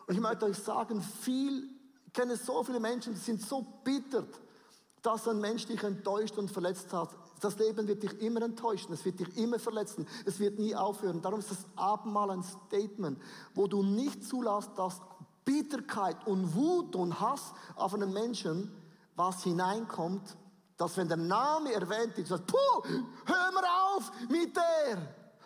Und 0.07 0.15
ich 0.15 0.21
möchte 0.21 0.45
euch 0.45 0.59
sagen, 0.59 1.03
viel, 1.03 1.69
ich 2.07 2.13
kenne 2.13 2.37
so 2.37 2.63
viele 2.63 2.79
Menschen, 2.79 3.15
die 3.15 3.19
sind 3.19 3.43
so 3.43 3.67
bitter, 3.83 4.23
dass 5.03 5.27
ein 5.27 5.41
Mensch 5.41 5.67
dich 5.67 5.83
enttäuscht 5.83 6.39
und 6.39 6.49
verletzt 6.49 6.93
hat. 6.93 7.17
Das 7.41 7.59
Leben 7.59 7.89
wird 7.89 8.05
dich 8.05 8.23
immer 8.23 8.43
enttäuschen, 8.43 8.93
es 8.93 9.05
wird 9.05 9.19
dich 9.19 9.37
immer 9.37 9.59
verletzen, 9.59 10.07
es 10.25 10.39
wird 10.39 10.61
nie 10.61 10.77
aufhören. 10.77 11.21
Darum 11.21 11.41
ist 11.41 11.51
das 11.51 11.67
Abendmahl 11.75 12.31
ein 12.31 12.45
Statement, 12.45 13.19
wo 13.55 13.67
du 13.67 13.83
nicht 13.83 14.25
zulässt, 14.25 14.71
dass 14.77 15.01
Bitterkeit 15.47 16.27
und 16.27 16.55
Wut 16.55 16.95
und 16.97 17.19
Hass 17.19 17.55
auf 17.77 17.95
einen 17.95 18.13
Menschen, 18.13 18.71
was 19.15 19.45
hineinkommt, 19.45 20.37
dass 20.77 20.97
wenn 20.99 21.09
der 21.09 21.17
Name 21.17 21.73
erwähnt 21.73 22.19
ist, 22.19 22.29
sagt, 22.29 22.49
puh, 22.49 22.83
hör 23.25 23.53
mal 23.53 23.65
auf 23.95 24.13
mit 24.29 24.55
der, 24.55 24.99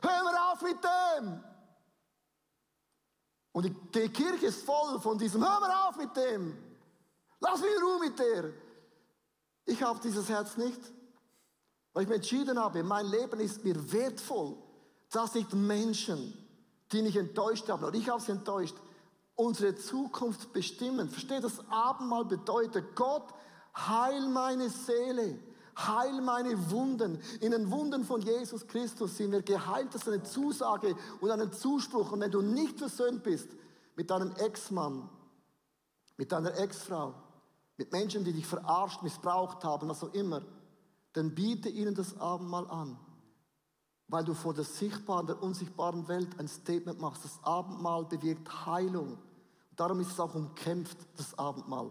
hör 0.02 0.24
mal 0.24 0.52
auf 0.52 0.62
mit 0.62 0.78
dem. 0.82 1.44
Und 3.52 3.94
die 3.94 4.08
Kirche 4.08 4.46
ist 4.46 4.64
voll 4.64 4.98
von 5.00 5.18
diesem, 5.18 5.42
hör 5.42 5.60
mal 5.60 5.88
auf 5.88 5.96
mit 5.96 6.16
dem, 6.16 6.56
lass 7.38 7.60
mich 7.60 7.70
in 7.76 7.82
Ruhe 7.82 8.00
mit 8.00 8.18
der. 8.18 8.52
Ich 9.66 9.82
habe 9.82 10.00
dieses 10.00 10.28
Herz 10.28 10.56
nicht, 10.56 10.80
weil 11.92 12.04
ich 12.04 12.08
mir 12.08 12.16
entschieden 12.16 12.58
habe, 12.58 12.82
mein 12.82 13.06
Leben 13.06 13.38
ist 13.38 13.62
mir 13.62 13.92
wertvoll, 13.92 14.56
dass 15.10 15.34
ich 15.34 15.52
Menschen, 15.52 16.34
die 16.90 17.02
mich 17.02 17.16
enttäuscht 17.16 17.68
haben, 17.68 17.84
oder 17.84 17.96
ich 17.96 18.08
habe 18.08 18.20
sie 18.20 18.32
enttäuscht, 18.32 18.76
unsere 19.40 19.74
Zukunft 19.74 20.52
bestimmen. 20.52 21.08
Versteht, 21.08 21.42
das 21.42 21.58
Abendmahl 21.70 22.24
bedeutet, 22.24 22.94
Gott, 22.94 23.32
heil 23.74 24.28
meine 24.28 24.68
Seele, 24.68 25.38
heil 25.76 26.20
meine 26.20 26.70
Wunden. 26.70 27.18
In 27.40 27.52
den 27.52 27.70
Wunden 27.70 28.04
von 28.04 28.20
Jesus 28.20 28.66
Christus 28.66 29.16
sind 29.16 29.32
wir 29.32 29.42
geheilt. 29.42 29.94
Das 29.94 30.02
ist 30.02 30.08
eine 30.08 30.22
Zusage 30.22 30.94
und 31.20 31.30
ein 31.30 31.52
Zuspruch. 31.52 32.12
Und 32.12 32.20
wenn 32.20 32.30
du 32.30 32.42
nicht 32.42 32.78
versöhnt 32.78 33.22
bist 33.22 33.48
mit 33.96 34.10
deinem 34.10 34.32
Ex-Mann, 34.36 35.08
mit 36.18 36.32
deiner 36.32 36.58
Ex-Frau, 36.58 37.14
mit 37.78 37.92
Menschen, 37.92 38.24
die 38.24 38.34
dich 38.34 38.46
verarscht, 38.46 39.02
missbraucht 39.02 39.64
haben, 39.64 39.88
was 39.88 40.04
auch 40.04 40.12
immer, 40.12 40.42
dann 41.14 41.34
biete 41.34 41.70
ihnen 41.70 41.94
das 41.94 42.18
Abendmahl 42.20 42.68
an 42.68 42.98
weil 44.10 44.24
du 44.24 44.34
vor 44.34 44.52
der 44.52 44.64
sichtbaren, 44.64 45.26
der 45.28 45.40
unsichtbaren 45.40 46.08
Welt 46.08 46.38
ein 46.38 46.48
Statement 46.48 47.00
machst. 47.00 47.24
Das 47.24 47.38
Abendmahl 47.44 48.04
bewirkt 48.04 48.66
Heilung. 48.66 49.16
Darum 49.76 50.00
ist 50.00 50.10
es 50.12 50.20
auch 50.20 50.34
umkämpft, 50.34 50.98
das 51.16 51.38
Abendmahl. 51.38 51.90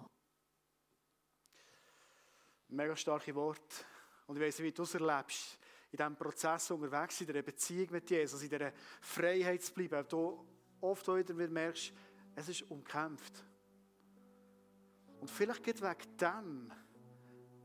Mega 2.67 2.95
starke 2.95 3.33
Wort. 3.33 3.85
Und 4.27 4.35
ich 4.35 4.43
weiß 4.43 4.59
nicht, 4.59 4.67
wie 4.67 4.71
du 4.71 4.83
es 4.83 4.93
erlebst, 4.93 5.57
in 5.91 5.97
diesem 5.97 6.15
Prozess 6.15 6.69
unterwegs, 6.69 7.19
in 7.21 7.27
dieser 7.27 7.41
Beziehung 7.41 7.87
mit 7.91 8.09
Jesus, 8.09 8.43
in 8.43 8.49
dieser 8.49 8.71
Freiheit 9.01 9.63
zu 9.63 9.73
bleiben. 9.73 10.05
Du 10.07 10.45
oft 10.81 11.07
wieder 11.07 11.47
merkst, 11.47 11.91
es 12.35 12.49
ist 12.49 12.69
umkämpft. 12.69 13.43
Und 15.19 15.29
vielleicht 15.29 15.63
geht 15.63 15.81
wegen 15.81 16.17
dem, 16.17 16.71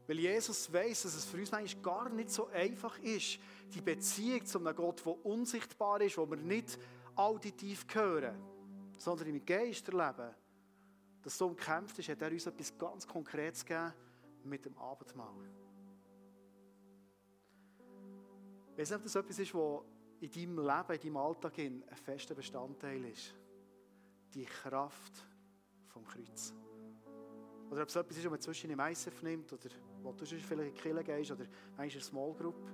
weil 0.06 0.18
Jesus 0.18 0.72
weiß, 0.72 1.02
dass 1.02 1.14
es 1.14 1.24
für 1.24 1.38
uns 1.38 1.52
manchmal 1.52 1.82
gar 1.82 2.08
nicht 2.08 2.30
so 2.30 2.48
einfach 2.48 2.98
ist, 2.98 3.38
die 3.72 3.80
Beziehung 3.80 4.44
zu 4.44 4.58
einem 4.58 4.74
Gott, 4.74 5.04
der 5.04 5.24
unsichtbar 5.24 6.00
ist, 6.00 6.18
wo 6.18 6.28
wir 6.28 6.36
nicht 6.36 6.78
auditiv 7.14 7.86
hören, 7.92 8.36
sondern 9.04 9.28
im 9.28 9.44
Geist 9.44 9.86
erleben, 9.88 10.34
dass 11.22 11.36
so 11.36 11.46
umkämpft 11.46 11.98
ist, 11.98 12.08
hat 12.08 12.22
er 12.22 12.30
uns 12.30 12.46
etwas 12.46 12.76
ganz 12.78 13.06
Konkretes 13.06 13.64
gegeben 13.64 13.92
mit 14.44 14.64
dem 14.64 14.76
Abendmahl. 14.78 15.34
Ich 18.72 18.78
weiß 18.78 18.90
nicht, 18.90 18.96
ob 18.96 19.02
das 19.04 19.14
etwas 19.14 19.38
ist, 19.38 19.54
was 19.54 19.82
in 20.20 20.30
deinem 20.30 20.58
Leben, 20.58 20.94
in 20.94 21.00
deinem 21.00 21.16
Alltag 21.18 21.58
ein 21.58 21.84
fester 21.92 22.34
Bestandteil 22.34 23.04
ist. 23.04 23.34
Die 24.32 24.46
Kraft 24.46 25.26
vom 25.88 26.04
Kreuz. 26.04 26.54
Oder 27.70 27.82
ob 27.82 27.88
es 27.88 27.96
etwas 27.96 28.16
ist, 28.16 28.24
was 28.24 28.30
man 28.30 28.40
zwischen 28.40 28.70
im 28.70 28.80
ICF 28.80 29.22
nimmt, 29.22 29.52
oder 29.52 29.68
wo 30.02 30.12
du 30.12 30.24
vielleicht 30.24 30.50
in 30.50 30.74
die 30.74 30.80
Kirche 30.80 31.04
gehst, 31.04 31.30
oder 31.30 31.44
manchmal 31.76 31.86
in 31.86 31.92
einer 31.92 32.00
Small 32.00 32.34
Group. 32.34 32.70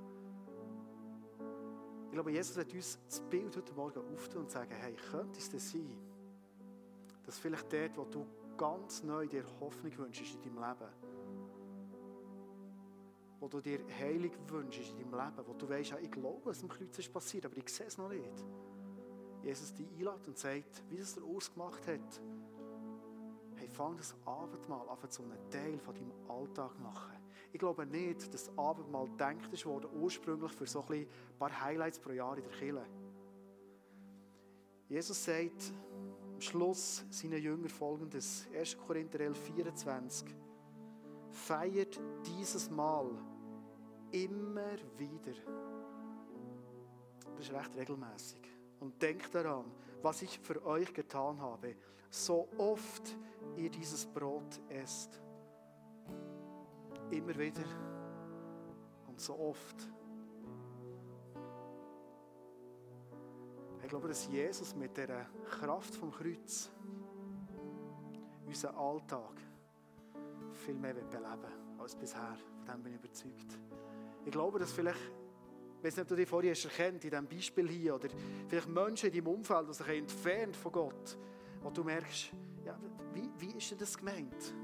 Ich 2.07 2.13
glaube, 2.13 2.31
Jesus 2.31 2.57
wird 2.57 2.73
uns 2.73 2.99
das 3.07 3.21
Bild 3.21 3.57
heute 3.57 3.73
Morgen 3.75 4.01
auftun 4.13 4.43
und 4.43 4.51
sagen, 4.51 4.73
hey, 4.73 4.95
könnte 5.11 5.39
es 5.39 5.51
das 5.51 5.71
sein, 5.71 6.10
dass 7.31 7.39
vielleicht 7.39 7.73
dort, 7.73 7.97
wo 7.97 8.05
du 8.07 8.27
ganz 8.57 9.05
neu 9.05 9.25
dir 9.25 9.45
Hoffnung 9.61 9.97
wünschst 9.99 10.35
in 10.35 10.43
deinem 10.43 10.69
Leben, 10.69 10.91
wo 13.39 13.47
du 13.47 13.61
dir 13.61 13.79
Heilung 14.01 14.33
wünschst 14.49 14.99
in 14.99 15.09
deinem 15.09 15.27
Leben, 15.27 15.47
wo 15.47 15.53
du 15.53 15.69
weißt, 15.69 15.95
ich 16.03 16.11
glaube, 16.11 16.41
was 16.47 16.61
am 16.65 16.69
Kreuz 16.69 16.99
ist 16.99 17.13
passiert, 17.13 17.47
aber 17.47 17.57
ich 17.57 17.69
sehe 17.69 17.87
es 17.87 17.97
noch 17.99 18.09
nicht. 18.09 18.45
Jesus 19.45 19.73
dich 19.75 19.87
einlädt 19.93 20.27
und 20.27 20.37
sagt, 20.37 20.83
wie 20.89 20.97
es 20.97 21.15
der 21.15 21.23
Urs 21.23 21.55
gemacht 21.55 21.87
hat, 21.87 22.21
hey, 23.55 23.69
fang 23.69 23.97
das 23.97 24.13
Abendmahl 24.25 24.89
an, 24.89 25.09
zu 25.09 25.23
einem 25.23 25.51
Teil 25.51 25.79
von 25.79 25.95
deinem 25.95 26.13
Alltag 26.29 26.81
machen. 26.81 27.17
Ich 27.53 27.61
glaube 27.61 27.87
nicht, 27.87 28.23
dass 28.23 28.31
das 28.31 28.59
Abendmahl 28.59 29.07
gedacht 29.07 29.65
wurde 29.67 29.89
ursprünglich 29.93 30.51
für 30.51 30.67
so 30.67 30.85
ein 30.89 31.07
paar 31.39 31.61
Highlights 31.61 32.01
pro 32.01 32.11
Jahr 32.11 32.37
in 32.37 32.43
der 32.43 32.53
Kirche. 32.53 32.87
Jesus 34.89 35.25
sagt 35.25 35.73
Schluss 36.43 37.05
seinen 37.11 37.43
Jüngern 37.43 37.69
folgendes, 37.69 38.47
1. 38.55 38.77
Korinther 38.79 39.21
11, 39.21 39.39
24. 39.39 40.35
Feiert 41.31 42.01
dieses 42.27 42.71
Mal 42.71 43.11
immer 44.13 44.77
wieder. 44.97 45.33
Das 47.37 47.47
ist 47.47 47.53
recht 47.53 47.77
regelmäßig. 47.77 48.41
Und 48.81 49.01
denkt 49.01 49.35
daran, 49.35 49.67
was 50.03 50.23
ich 50.23 50.39
für 50.41 50.65
euch 50.65 50.93
getan 50.93 51.41
habe, 51.41 51.77
so 52.11 52.49
oft 52.59 53.17
ihr 53.57 53.71
dieses 53.71 54.07
Brot 54.07 54.61
esst. 54.69 55.21
Immer 57.11 57.37
wieder 57.39 57.65
und 59.07 59.21
so 59.21 59.39
oft. 59.39 59.77
Ich 63.91 63.93
glaube, 63.93 64.07
dass 64.07 64.29
Jesus 64.29 64.73
mit 64.77 64.97
der 64.97 65.27
Kraft 65.51 65.97
vom 65.97 66.13
Kreuz 66.13 66.71
unseren 68.47 68.77
Alltag 68.77 69.33
viel 70.53 70.77
mehr 70.77 70.95
beleben 70.95 71.77
als 71.77 71.97
bisher. 71.97 72.37
Von 72.65 72.67
dem 72.67 72.83
bin 72.85 72.93
ich 72.93 73.01
überzeugt. 73.01 73.59
Ich 74.25 74.31
glaube, 74.31 74.61
dass 74.61 74.71
vielleicht, 74.71 75.11
ich 75.79 75.85
weiß 75.85 75.97
nicht, 75.97 76.03
ob 76.03 76.07
du 76.07 76.15
dich 76.15 76.29
vorher 76.29 76.53
erkannt, 76.53 77.03
in 77.05 77.11
diesem 77.11 77.27
Beispiel 77.27 77.69
hier, 77.69 77.97
oder 77.97 78.09
vielleicht 78.49 78.69
Menschen 78.69 79.09
in 79.09 79.13
deinem 79.13 79.27
Umfeld, 79.27 79.69
die 79.69 79.75
sich 79.75 79.89
entfernt 79.89 80.55
von 80.55 80.71
Gott, 80.71 81.19
wo 81.61 81.71
du 81.71 81.83
merkst, 81.83 82.31
ja, 82.65 82.79
wie, 83.13 83.29
wie 83.39 83.59
ist 83.59 83.73
denn 83.73 83.79
das 83.79 83.99
gemeint? 83.99 84.55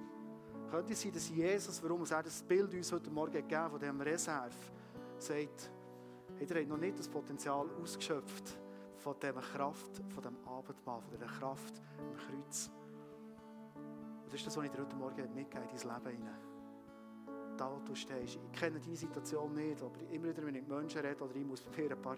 Könnte 0.70 0.92
es 0.92 1.02
sein, 1.02 1.12
dass 1.12 1.28
Jesus, 1.30 1.82
warum 1.82 2.04
er 2.08 2.22
das 2.22 2.44
Bild 2.44 2.72
uns 2.72 2.92
heute 2.92 3.10
Morgen 3.10 3.32
gegeben 3.32 3.70
von 3.70 3.80
diesem 3.80 4.00
Reserve, 4.00 4.54
sagt, 5.18 5.68
hey, 6.38 6.46
ihr 6.48 6.56
habt 6.60 6.68
noch 6.68 6.78
nicht 6.78 6.96
das 6.96 7.08
Potenzial 7.08 7.68
ausgeschöpft 7.82 8.60
von 9.06 9.14
dieser 9.20 9.40
Kraft, 9.40 10.02
von 10.08 10.20
dem 10.20 10.36
Abendmahl, 10.44 11.00
von 11.00 11.10
dieser 11.12 11.26
Kraft 11.26 11.80
am 12.00 12.12
Kreuz. 12.16 12.72
Und 13.76 14.26
das 14.26 14.34
ist 14.34 14.46
das, 14.48 14.56
was 14.56 14.64
ich 14.64 14.72
heute 14.72 14.96
Morgen 14.96 15.32
mitgegeben 15.32 15.70
in 15.70 15.78
dein 15.78 16.04
Leben 16.04 16.16
hinein. 16.16 17.56
Da, 17.56 17.80
du 17.84 17.94
stehst. 17.94 18.34
Ich 18.34 18.58
kenne 18.58 18.80
deine 18.80 18.96
Situation 18.96 19.54
nicht, 19.54 19.80
aber 19.80 20.00
immer 20.10 20.24
wieder, 20.30 20.44
wenn 20.44 20.56
ich 20.56 20.62
mit 20.62 20.68
Menschen 20.68 21.02
rede 21.02 21.22
oder 21.22 21.36
ich 21.36 21.46
muss 21.46 21.60
bei 21.60 21.82
mir 21.82 21.92
ein 21.92 22.02
paar, 22.02 22.16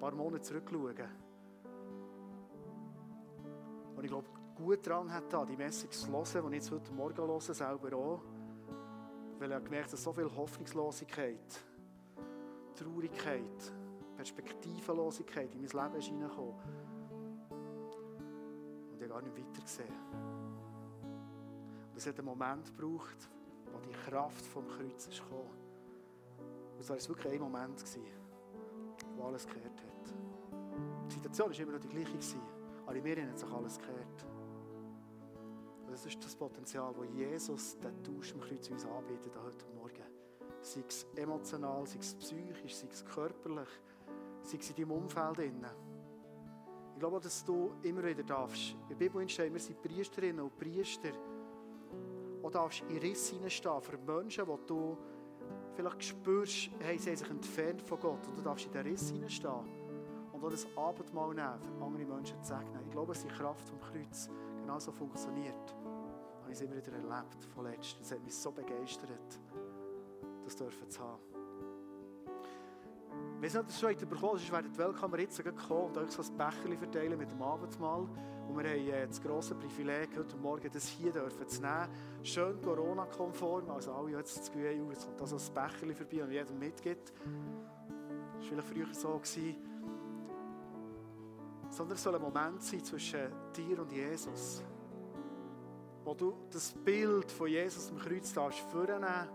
paar 0.00 0.10
Monate 0.10 0.42
zurückschauen. 0.42 1.08
Und 3.94 4.02
ich 4.02 4.10
glaube, 4.10 4.26
gut 4.56 4.84
daran 4.84 5.12
hat, 5.12 5.32
die 5.48 5.56
Messung 5.56 5.92
zu 5.92 6.10
hören, 6.10 6.50
die 6.50 6.56
ich 6.56 6.64
jetzt 6.64 6.72
heute 6.72 6.92
Morgen 6.94 7.16
höre, 7.16 7.40
selber 7.40 7.96
auch. 7.96 8.22
Weil 9.38 9.52
ich 9.52 9.64
gemerkt 9.64 9.86
habe, 9.86 9.96
so 9.96 10.12
viel 10.12 10.34
Hoffnungslosigkeit, 10.34 11.62
Traurigkeit, 12.74 13.72
Perspektivenlosigkeit 14.16 15.54
in 15.54 15.60
mein 15.60 15.70
Leben 15.70 15.96
ist 15.96 16.10
reingekommen. 16.10 16.54
Und 18.90 18.96
ich 18.96 19.02
habe 19.02 19.08
gar 19.08 19.22
nicht 19.22 19.36
weiter 19.36 19.62
gesehen. 19.62 19.94
Und 21.90 21.96
es 21.96 22.06
hat 22.06 22.18
einen 22.18 22.26
Moment 22.26 22.76
gebraucht, 22.76 23.28
wo 23.72 23.78
die 23.80 23.92
Kraft 24.10 24.44
vom 24.46 24.66
Kreuz 24.68 25.06
ist 25.06 25.22
gekommen. 25.22 25.50
Und 26.74 26.80
es 26.80 26.90
war 26.90 26.96
wirklich 27.08 27.34
ein 27.34 27.40
Moment, 27.40 27.84
wo 29.16 29.24
alles 29.24 29.46
gekehrt 29.46 29.80
hat. 29.80 30.14
Die 31.08 31.14
Situation 31.14 31.50
war 31.50 31.60
immer 31.60 31.72
noch 31.72 31.80
die 31.80 31.88
gleiche, 31.88 32.36
aber 32.86 32.96
in 32.96 33.02
mir 33.02 33.28
hat 33.28 33.38
sich 33.38 33.50
alles 33.50 33.78
gekehrt. 33.78 34.26
Und 35.84 35.92
das 35.92 36.06
ist 36.06 36.24
das 36.24 36.34
Potenzial, 36.34 36.92
das 36.94 37.06
Jesus 37.14 37.78
den 37.78 38.02
Tausch 38.02 38.32
am 38.34 38.40
Kreuz 38.40 38.68
uns 38.70 38.84
anbietet 38.86 39.36
heute 39.36 39.66
Morgen. 39.76 40.02
Sei 40.60 40.82
es 40.88 41.06
emotional, 41.14 41.86
sei 41.86 41.98
es 41.98 42.14
psychisch, 42.14 42.74
sei 42.74 42.88
es 42.90 43.04
körperlich, 43.04 43.68
sei 44.44 44.58
es 44.58 44.70
in 44.70 44.76
deinem 44.76 44.90
Umfeld. 44.92 45.38
Ich 45.38 47.00
glaube, 47.00 47.20
dass 47.20 47.44
du 47.44 47.72
immer 47.82 48.04
wieder 48.04 48.22
darfst. 48.22 48.72
In 48.72 48.88
der 48.90 48.96
Bibel 48.96 49.28
steht, 49.28 49.52
wir 49.52 49.60
sind 49.60 49.82
Priesterinnen 49.82 50.40
und 50.40 50.56
Priester. 50.56 51.10
Und 52.42 52.54
darfst 52.54 52.82
in 52.88 52.98
Riss 52.98 53.30
hineinstehen 53.30 53.80
für 53.80 53.98
Menschen, 53.98 54.44
die 54.44 54.66
du 54.66 54.96
vielleicht 55.74 56.04
spürst, 56.04 56.70
hey, 56.78 56.98
sie 56.98 57.10
haben 57.10 57.16
sich 57.16 57.30
entfernt 57.30 57.82
von 57.82 57.98
Gott. 57.98 58.26
Und 58.28 58.38
du 58.38 58.42
darfst 58.42 58.66
in 58.66 58.72
den 58.72 58.86
Riss 58.86 59.10
hineinstehen 59.10 59.84
und 60.32 60.44
auch 60.44 60.50
das 60.50 60.66
Abendmahl 60.76 61.34
nehmen, 61.34 61.60
für 61.60 61.84
andere 61.84 62.04
Menschen 62.04 62.42
zu 62.42 62.48
segnen. 62.48 62.80
Ich 62.84 62.92
glaube, 62.92 63.12
dass 63.12 63.22
die 63.22 63.28
Kraft 63.28 63.66
vom 63.68 63.80
Kreuz 63.80 64.28
genauso 64.60 64.92
funktioniert. 64.92 65.74
Habe 66.42 66.52
ich 66.52 66.58
es 66.58 66.60
immer 66.60 66.76
wieder 66.76 66.92
erlebt, 66.92 67.44
vorletzt. 67.54 67.98
Das 68.00 68.12
hat 68.12 68.22
mich 68.22 68.34
so 68.34 68.52
begeistert, 68.52 69.40
das 70.44 70.54
dürfen 70.54 70.90
zu 70.90 71.00
haben. 71.00 71.33
Wenn 73.44 73.50
es 73.50 73.78
nicht 73.78 74.00
schon 74.00 74.08
bekommen 74.08 74.36
ist, 74.36 74.50
werden 74.50 74.72
die 74.72 74.78
Weltkammer 74.78 75.18
jetzt 75.18 75.44
kommen 75.68 75.88
und 75.88 75.98
euch 75.98 76.10
so 76.12 76.22
ein 76.22 76.34
Becherchen 76.34 76.78
verteilen 76.78 77.18
mit 77.18 77.30
dem 77.30 77.42
Abendmahl. 77.42 78.08
Und 78.48 78.56
wir 78.56 78.70
haben 78.70 78.88
äh, 78.88 79.06
das 79.06 79.20
grosse 79.20 79.54
Privileg, 79.54 80.16
heute 80.16 80.34
Morgen 80.38 80.70
das 80.72 80.86
hier 80.88 81.12
zu 81.12 81.60
nehmen. 81.60 81.88
Schön 82.22 82.58
Corona-konform, 82.62 83.68
also 83.68 83.92
alle 83.92 84.12
jetzt 84.12 84.38
das 84.38 84.50
Gefühl, 84.50 84.88
jetzt 84.88 85.04
kommt 85.04 85.20
da 85.20 85.26
so 85.26 85.36
ein 85.36 85.54
Becherchen 85.54 85.94
vorbei 85.94 86.24
und 86.24 86.30
jedem 86.30 86.58
mitgibt. 86.58 87.12
Das 87.12 88.50
war 88.50 88.62
vielleicht 88.62 88.68
früher 88.68 88.94
so. 88.94 89.18
Gewesen. 89.18 89.56
Sondern 91.68 91.96
es 91.96 92.02
soll 92.02 92.14
ein 92.14 92.22
Moment 92.22 92.62
sein 92.62 92.82
zwischen 92.82 93.30
dir 93.54 93.78
und 93.78 93.92
Jesus. 93.92 94.62
Wo 96.02 96.14
du 96.14 96.32
das 96.50 96.72
Bild 96.72 97.30
von 97.30 97.48
Jesus 97.48 97.90
am 97.90 97.98
Kreuz 97.98 98.32
darfst 98.32 98.60
vornehmen, 98.60 99.28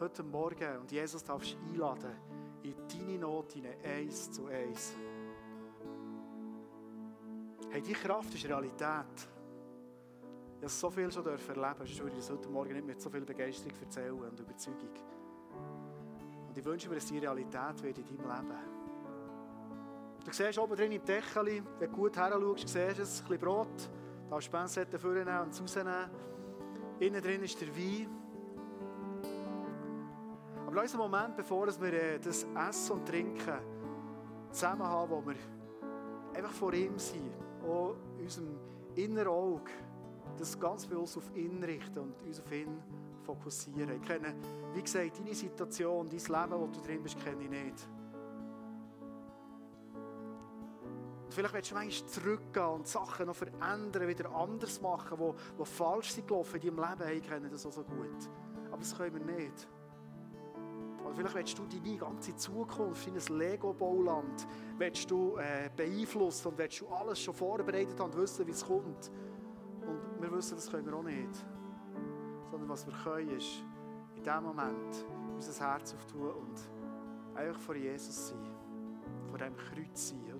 heute 0.00 0.24
Morgen, 0.24 0.78
und 0.78 0.90
Jesus 0.90 1.22
darfst 1.22 1.56
einladen 1.70 2.33
in 2.64 2.74
deine 2.88 3.18
Not 3.18 3.52
hinein, 3.52 3.76
eins 3.84 4.32
zu 4.32 4.46
eins. 4.46 4.94
Hey, 7.70 7.82
die 7.82 7.92
Kraft 7.92 8.34
ist 8.34 8.44
Realität. 8.46 9.28
Ich 10.56 10.62
habe 10.62 10.68
so 10.68 10.90
viel 10.90 11.10
schon 11.12 11.26
erleben 11.26 11.74
sonst 11.78 12.02
würde 12.02 12.16
ich 12.18 12.30
heute 12.30 12.48
Morgen 12.48 12.72
nicht 12.72 12.86
mit 12.86 13.00
so 13.00 13.10
viel 13.10 13.20
Begeisterung 13.20 13.72
erzählen 13.80 14.12
und 14.12 14.40
Überzeugung. 14.40 14.94
Und 16.48 16.56
ich 16.56 16.64
wünsche 16.64 16.88
mir, 16.88 16.94
dass 16.94 17.06
die 17.06 17.18
Realität 17.18 17.82
wird 17.82 17.98
in 17.98 18.06
deinem 18.06 18.20
Leben. 18.20 18.74
Du 20.24 20.32
siehst 20.32 20.58
oben 20.58 20.74
drin 20.74 20.92
im 20.92 21.04
Deckel, 21.04 21.46
wenn 21.46 21.64
du 21.78 21.88
gut 21.88 22.16
her 22.16 22.30
schaust, 22.30 22.68
siehst 22.68 22.74
du 22.74 22.80
ein 22.80 22.96
bisschen 22.96 23.38
Brot. 23.38 23.90
Da 24.30 24.36
du 24.36 24.40
Spencer 24.40 24.86
vornehmen 24.98 25.38
und 25.38 25.60
rausnehmen. 25.60 26.10
Innen 27.00 27.22
drin 27.22 27.42
ist 27.42 27.60
der 27.60 27.68
Wein. 27.76 28.23
Aber 30.74 30.82
lass 30.82 30.92
einen 30.92 31.02
Moment, 31.02 31.36
bevor 31.36 31.68
wir 31.68 31.92
äh, 31.92 32.18
das 32.18 32.44
Essen 32.68 32.94
und 32.94 33.06
Trinken 33.06 33.60
zusammen 34.50 34.82
haben, 34.82 35.08
wo 35.08 35.24
wir 35.24 35.36
einfach 36.34 36.50
vor 36.50 36.72
ihm 36.72 36.98
sind, 36.98 37.30
auch 37.64 37.94
unserem 38.18 38.58
inneren 38.96 39.28
Auge, 39.28 39.70
das 40.36 40.58
ganz 40.58 40.84
bewusst 40.84 41.16
auf 41.16 41.30
ihn 41.36 41.62
richten 41.62 42.00
und 42.00 42.20
uns 42.26 42.40
auf 42.40 42.50
ihn 42.50 42.82
fokussieren. 43.22 44.02
Ich 44.02 44.02
kenne, 44.02 44.34
wie 44.74 44.82
gesagt, 44.82 45.16
deine 45.16 45.32
Situation, 45.32 46.08
dein 46.08 46.18
Leben, 46.18 46.60
wo 46.60 46.66
du 46.66 46.80
drin 46.80 47.04
bist, 47.04 47.22
kenne 47.22 47.44
ich 47.44 47.50
nicht. 47.50 47.88
vielleicht 51.28 51.54
willst 51.54 51.70
du 51.70 51.74
manchmal 51.74 52.08
zurückgehen 52.08 52.66
und 52.66 52.88
Sachen 52.88 53.26
noch 53.26 53.36
verändern, 53.36 54.08
wieder 54.08 54.28
anders 54.34 54.80
machen, 54.80 55.18
die, 55.18 55.56
die 55.56 55.64
falsch 55.64 56.10
sind 56.10 56.26
gelaufen 56.26 56.60
in 56.60 56.76
deinem 56.76 56.98
Leben. 56.98 57.18
Ich 57.18 57.28
kenne 57.28 57.48
das 57.48 57.64
auch 57.64 57.72
so 57.72 57.84
gut. 57.84 58.28
Aber 58.70 58.78
das 58.78 58.96
können 58.96 59.14
wir 59.14 59.36
nicht. 59.36 59.68
Vielleicht 61.14 61.34
willst 61.34 61.58
du 61.58 61.64
deine 61.66 61.96
ganze 61.96 62.34
Zukunft, 62.36 63.06
dein 63.06 63.38
Lego-Bauland, 63.38 64.46
willst 64.78 65.10
du 65.10 65.36
äh, 65.36 65.70
beeinflussen 65.76 66.48
und 66.48 66.58
willst 66.58 66.80
du 66.80 66.88
alles 66.88 67.20
schon 67.20 67.34
vorbereitet 67.34 67.98
haben 68.00 68.12
und 68.12 68.20
wissen, 68.20 68.46
wie 68.46 68.50
es 68.50 68.66
kommt. 68.66 69.12
Und 69.86 70.20
wir 70.20 70.32
wissen, 70.32 70.56
das 70.56 70.70
können 70.70 70.86
wir 70.86 70.94
auch 70.94 71.02
nicht. 71.04 71.46
Sondern 72.50 72.68
was 72.68 72.86
wir 72.86 72.94
können, 72.94 73.36
ist 73.36 73.62
in 74.16 74.22
diesem 74.24 74.42
Moment 74.42 75.06
unser 75.34 75.68
Herz 75.68 75.94
auftun 75.94 76.30
und 76.30 77.36
einfach 77.36 77.60
vor 77.60 77.76
Jesus 77.76 78.28
sein, 78.28 78.38
vor 79.28 79.38
diesem 79.38 79.56
Kreuz 79.56 80.08
sein 80.08 80.33